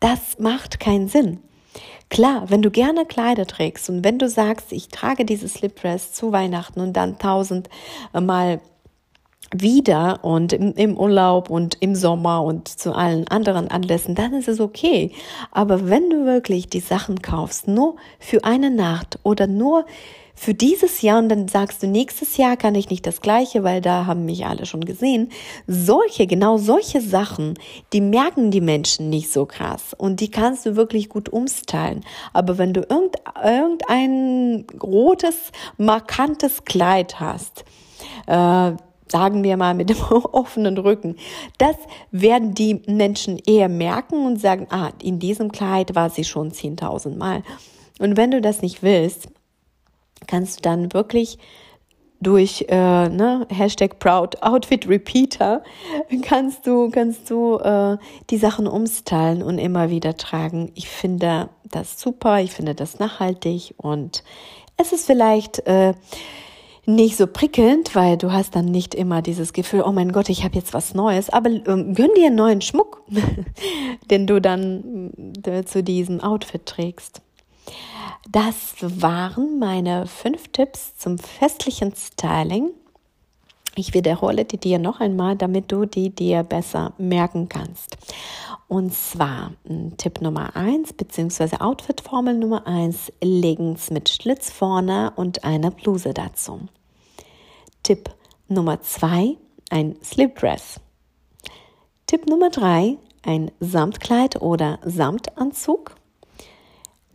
das 0.01 0.39
macht 0.39 0.81
keinen 0.81 1.09
Sinn. 1.09 1.41
Klar, 2.09 2.51
wenn 2.51 2.63
du 2.63 2.71
gerne 2.71 3.07
Kleider 3.07 3.47
trägst 3.47 3.89
und 3.89 4.03
wenn 4.03 4.19
du 4.19 4.29
sagst, 4.29 4.73
ich 4.73 4.89
trage 4.89 5.25
dieses 5.25 5.55
Slip 5.55 5.81
Dress 5.81 6.13
zu 6.13 6.33
Weihnachten 6.33 6.81
und 6.81 6.95
dann 6.95 7.19
tausendmal 7.19 8.61
wieder 9.53 10.25
und 10.25 10.53
im, 10.53 10.97
Urlaub 10.97 11.51
und 11.51 11.77
im 11.81 11.95
Sommer 11.95 12.43
und 12.43 12.69
zu 12.69 12.95
allen 12.95 13.27
anderen 13.29 13.69
Anlässen, 13.69 14.15
dann 14.15 14.33
ist 14.35 14.49
es 14.49 14.61
okay. 14.61 15.13
Aber 15.51 15.89
wenn 15.89 16.09
du 16.11 16.25
wirklich 16.25 16.69
die 16.69 16.81
Sachen 16.81 17.21
kaufst, 17.23 17.67
nur 17.67 17.97
für 18.19 18.45
eine 18.45 18.71
Nacht 18.71 19.19
oder 19.23 19.47
nur 19.47 19.87
für 20.41 20.55
dieses 20.55 21.03
Jahr 21.03 21.19
und 21.19 21.29
dann 21.29 21.49
sagst 21.49 21.83
du, 21.83 21.87
nächstes 21.87 22.39
Jahr 22.39 22.57
kann 22.57 22.75
ich 22.75 22.89
nicht 22.89 23.07
das 23.07 23.21
gleiche, 23.21 23.63
weil 23.63 23.83
da 23.83 24.07
haben 24.07 24.25
mich 24.25 24.47
alle 24.47 24.65
schon 24.65 24.87
gesehen. 24.87 25.31
Solche, 25.67 26.27
genau 26.27 26.57
solche 26.57 27.03
Sachen, 27.03 27.59
die 27.93 28.01
merken 28.01 28.51
die 28.51 28.63
Menschen 28.63 29.11
nicht 29.11 29.31
so 29.31 29.45
krass 29.45 29.93
und 29.93 30.21
die 30.21 30.31
kannst 30.31 30.65
du 30.65 30.77
wirklich 30.77 31.11
gut 31.11 31.29
umstylen. 31.29 32.07
Aber 32.33 32.57
wenn 32.57 32.73
du 32.73 32.87
irgendein 32.89 34.65
rotes, 34.83 35.53
markantes 35.77 36.65
Kleid 36.65 37.21
hast, 37.21 37.67
äh, 38.27 38.73
sagen 39.09 39.45
wir 39.45 39.59
mal 39.59 39.75
mit 39.75 39.91
dem 39.91 40.01
offenen 40.33 40.79
Rücken. 40.79 41.17
Das 41.59 41.77
werden 42.13 42.55
die 42.55 42.81
Menschen 42.87 43.39
eher 43.47 43.69
merken 43.69 44.25
und 44.25 44.41
sagen, 44.41 44.69
ah, 44.71 44.89
in 45.03 45.19
diesem 45.19 45.53
Kleid 45.53 45.95
war 45.95 46.09
sie 46.09 46.25
schon 46.25 46.51
10.000 46.51 47.19
Mal. 47.19 47.43
Und 47.99 48.17
wenn 48.17 48.31
du 48.31 48.41
das 48.41 48.63
nicht 48.63 48.83
willst, 48.83 49.29
kannst 50.27 50.59
du 50.59 50.63
dann 50.63 50.93
wirklich 50.93 51.39
durch 52.21 52.67
äh, 52.69 53.09
ne, 53.09 53.47
Hashtag 53.51 53.99
Proud 53.99 54.43
Outfit 54.43 54.87
Repeater 54.87 55.63
kannst 56.23 56.67
du 56.67 56.91
kannst 56.91 57.31
du 57.31 57.57
äh, 57.57 57.97
die 58.29 58.37
Sachen 58.37 58.67
umstylen 58.67 59.43
und 59.43 59.59
immer 59.59 59.91
wieder 59.91 60.17
tragen. 60.17 60.71
Ich 60.75 60.89
finde 60.89 61.49
das 61.65 62.01
super, 62.01 62.41
ich 62.41 62.53
finde 62.53 62.75
das 62.75 62.99
nachhaltig 62.99 63.75
und 63.79 64.23
es 64.77 64.93
ist 64.93 65.07
vielleicht 65.07 65.67
äh, 65.67 65.95
nicht 66.87 67.17
so 67.17 67.27
prickelnd, 67.27 67.95
weil 67.95 68.17
du 68.17 68.33
hast 68.33 68.57
dann 68.57 68.67
nicht 68.67 68.95
immer 68.95 69.23
dieses 69.23 69.53
Gefühl, 69.53 69.83
oh 69.87 69.93
mein 69.93 70.13
Gott, 70.13 70.29
ich 70.29 70.45
habe 70.45 70.57
jetzt 70.57 70.75
was 70.75 70.95
Neues, 70.95 71.31
aber 71.31 71.51
ähm, 71.51 71.95
gönn 71.95 72.11
dir 72.17 72.27
einen 72.27 72.37
neuen 72.37 72.61
Schmuck, 72.61 73.03
den 74.11 74.27
du 74.27 74.41
dann 74.41 75.13
äh, 75.47 75.65
zu 75.65 75.83
diesem 75.83 76.21
Outfit 76.21 76.67
trägst. 76.67 77.23
Das 78.31 78.75
waren 78.81 79.59
meine 79.59 80.07
fünf 80.07 80.49
Tipps 80.49 80.97
zum 80.97 81.19
festlichen 81.19 81.95
Styling. 81.95 82.71
Ich 83.77 83.95
wiederhole 83.95 84.45
die 84.45 84.59
dir 84.59 84.79
noch 84.79 85.01
einmal, 85.01 85.37
damit 85.37 85.71
du 85.71 85.87
die 85.87 86.11
dir 86.11 86.43
besser 86.43 86.93
merken 86.99 87.49
kannst. 87.49 87.97
Und 88.69 88.93
zwar 88.93 89.53
hm, 89.67 89.97
Tipp 89.97 90.21
Nummer 90.21 90.55
eins 90.55 90.93
beziehungsweise 90.93 91.61
Outfit-Formel 91.61 92.35
Nummer 92.35 92.67
eins: 92.67 93.13
Leggings 93.23 93.91
mit 93.91 94.09
Schlitz 94.09 94.51
vorne 94.51 95.13
und 95.17 95.45
eine 95.45 95.71
Bluse 95.71 96.15
dazu. 96.15 96.61
Tipp 97.83 98.11
Nummer 98.49 98.81
zwei: 98.83 99.37
ein 99.71 99.97
Slipdress. 100.03 100.81
Tipp 102.07 102.27
Nummer 102.27 102.51
drei: 102.51 102.99
ein 103.23 103.51
Samtkleid 103.61 104.43
oder 104.43 104.79
Samtanzug. 104.85 105.97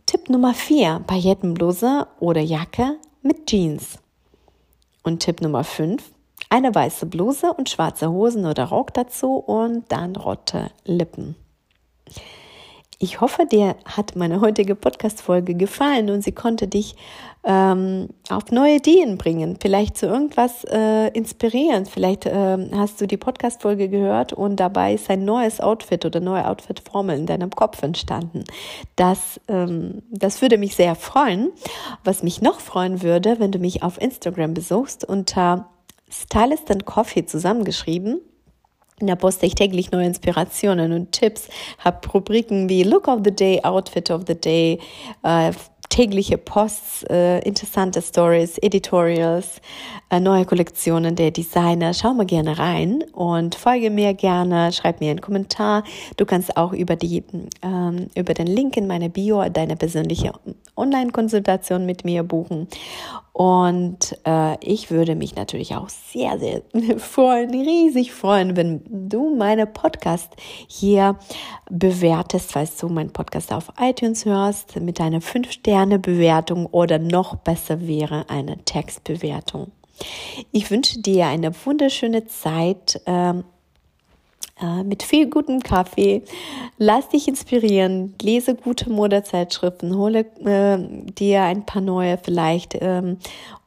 Tipp 0.06 0.30
Nummer 0.30 0.54
vier: 0.54 1.02
Paillettenbluse 1.04 2.06
oder 2.20 2.40
Jacke 2.40 2.96
mit 3.22 3.46
Jeans. 3.46 3.98
Und 5.02 5.18
Tipp 5.18 5.40
Nummer 5.40 5.64
fünf: 5.64 6.12
eine 6.48 6.72
weiße 6.72 7.06
Bluse 7.06 7.52
und 7.52 7.68
schwarze 7.68 8.12
Hosen 8.12 8.46
oder 8.46 8.66
Rock 8.66 8.94
dazu 8.94 9.34
und 9.34 9.90
dann 9.90 10.14
rote 10.14 10.70
Lippen. 10.84 11.34
Ich 12.98 13.20
hoffe, 13.20 13.44
dir 13.44 13.76
hat 13.84 14.16
meine 14.16 14.40
heutige 14.40 14.74
Podcast-Folge 14.74 15.54
gefallen 15.54 16.08
und 16.08 16.22
sie 16.22 16.32
konnte 16.32 16.66
dich 16.66 16.96
ähm, 17.44 18.08
auf 18.30 18.50
neue 18.50 18.76
Ideen 18.76 19.18
bringen, 19.18 19.58
vielleicht 19.60 19.98
zu 19.98 20.06
irgendwas 20.06 20.64
äh, 20.64 21.08
inspirieren. 21.08 21.84
Vielleicht 21.84 22.24
äh, 22.24 22.56
hast 22.74 22.98
du 22.98 23.06
die 23.06 23.18
Podcast-Folge 23.18 23.90
gehört 23.90 24.32
und 24.32 24.56
dabei 24.56 24.94
ist 24.94 25.10
ein 25.10 25.26
neues 25.26 25.60
Outfit 25.60 26.06
oder 26.06 26.20
neue 26.20 26.48
Outfit-Formel 26.48 27.18
in 27.18 27.26
deinem 27.26 27.50
Kopf 27.50 27.82
entstanden. 27.82 28.44
Das, 28.96 29.42
ähm, 29.46 30.02
das 30.10 30.40
würde 30.40 30.56
mich 30.56 30.74
sehr 30.74 30.94
freuen. 30.94 31.52
Was 32.02 32.22
mich 32.22 32.40
noch 32.40 32.60
freuen 32.60 33.02
würde, 33.02 33.38
wenn 33.38 33.52
du 33.52 33.58
mich 33.58 33.82
auf 33.82 34.00
Instagram 34.00 34.54
besuchst 34.54 35.04
unter 35.04 35.68
Stylist 36.08 36.70
and 36.70 36.86
Coffee 36.86 37.26
zusammengeschrieben 37.26 38.22
da 39.00 39.14
poste 39.14 39.46
ich 39.46 39.54
täglich 39.54 39.90
neue 39.90 40.06
Inspirationen 40.06 40.92
und 40.92 41.12
Tipps, 41.12 41.48
habe 41.78 42.08
Rubriken 42.08 42.68
wie 42.68 42.82
Look 42.82 43.08
of 43.08 43.20
the 43.24 43.30
Day, 43.30 43.60
Outfit 43.62 44.10
of 44.10 44.22
the 44.26 44.34
Day, 44.34 44.78
äh, 45.22 45.52
tägliche 45.88 46.38
Posts, 46.38 47.04
äh, 47.10 47.38
interessante 47.40 48.02
Stories, 48.02 48.58
Editorials, 48.58 49.60
äh, 50.10 50.20
neue 50.20 50.44
Kollektionen 50.44 51.14
der 51.14 51.30
Designer. 51.30 51.94
Schau 51.94 52.14
mal 52.14 52.26
gerne 52.26 52.58
rein 52.58 53.04
und 53.12 53.54
folge 53.54 53.90
mir 53.90 54.14
gerne, 54.14 54.72
schreib 54.72 55.00
mir 55.00 55.10
einen 55.10 55.20
Kommentar. 55.20 55.84
Du 56.16 56.24
kannst 56.24 56.56
auch 56.56 56.72
über 56.72 56.96
die 56.96 57.22
ähm, 57.62 58.08
über 58.14 58.34
den 58.34 58.46
Link 58.46 58.76
in 58.76 58.86
meiner 58.86 59.08
Bio 59.08 59.48
deine 59.48 59.76
persönliche 59.76 60.32
Online-Konsultation 60.76 61.86
mit 61.86 62.04
mir 62.04 62.22
buchen. 62.22 62.68
Und 63.36 64.16
äh, 64.26 64.56
ich 64.64 64.90
würde 64.90 65.14
mich 65.14 65.36
natürlich 65.36 65.74
auch 65.74 65.90
sehr, 65.90 66.38
sehr 66.38 66.62
freuen, 66.98 67.50
riesig 67.50 68.14
freuen, 68.14 68.56
wenn 68.56 68.80
du 68.88 69.36
meine 69.36 69.66
Podcast 69.66 70.32
hier 70.66 71.18
bewertest, 71.68 72.52
falls 72.52 72.78
du 72.78 72.88
meinen 72.88 73.12
Podcast 73.12 73.52
auf 73.52 73.70
iTunes 73.78 74.24
hörst, 74.24 74.80
mit 74.80 75.02
einer 75.02 75.20
5-Sterne-Bewertung 75.20 76.64
oder 76.64 76.98
noch 76.98 77.36
besser 77.36 77.86
wäre 77.86 78.24
eine 78.30 78.64
Textbewertung. 78.64 79.70
Ich 80.50 80.70
wünsche 80.70 81.02
dir 81.02 81.26
eine 81.26 81.52
wunderschöne 81.66 82.26
Zeit. 82.28 83.02
Ähm, 83.04 83.40
äh, 83.40 83.55
mit 84.84 85.02
viel 85.02 85.28
gutem 85.28 85.60
Kaffee. 85.60 86.22
Lass 86.78 87.10
dich 87.10 87.28
inspirieren, 87.28 88.14
lese 88.22 88.54
gute 88.54 88.90
Modezeitschriften, 88.90 89.96
hole 89.96 90.20
äh, 90.44 90.78
dir 91.12 91.42
ein 91.42 91.66
paar 91.66 91.82
neue 91.82 92.16
vielleicht 92.16 92.76
ähm, 92.80 93.18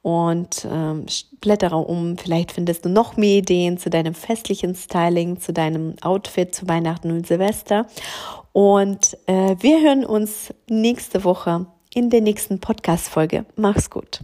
und 0.02 0.68
ähm, 0.72 1.06
blättere 1.42 1.78
um. 1.78 2.18
Vielleicht 2.18 2.52
findest 2.52 2.86
du 2.86 2.90
noch 2.90 3.18
mehr 3.18 3.38
Ideen 3.38 3.78
zu 3.78 3.90
deinem 3.90 4.16
festlichen 4.16 4.74
Styling, 4.74 5.40
zu 5.40 5.54
deinem 5.54 5.96
Outfit 6.02 6.56
zu 6.56 6.68
Weihnachten 6.68 7.12
und 7.12 7.28
Silvester. 7.28 7.86
Und 8.52 9.18
äh, 9.28 9.56
wir 9.60 9.82
hören 9.82 10.06
uns 10.06 10.54
nächste 10.70 11.24
Woche 11.24 11.68
in 11.94 12.10
der 12.10 12.22
nächsten 12.22 12.60
Podcast-Folge. 12.60 13.46
Mach's 13.56 13.90
gut. 13.90 14.22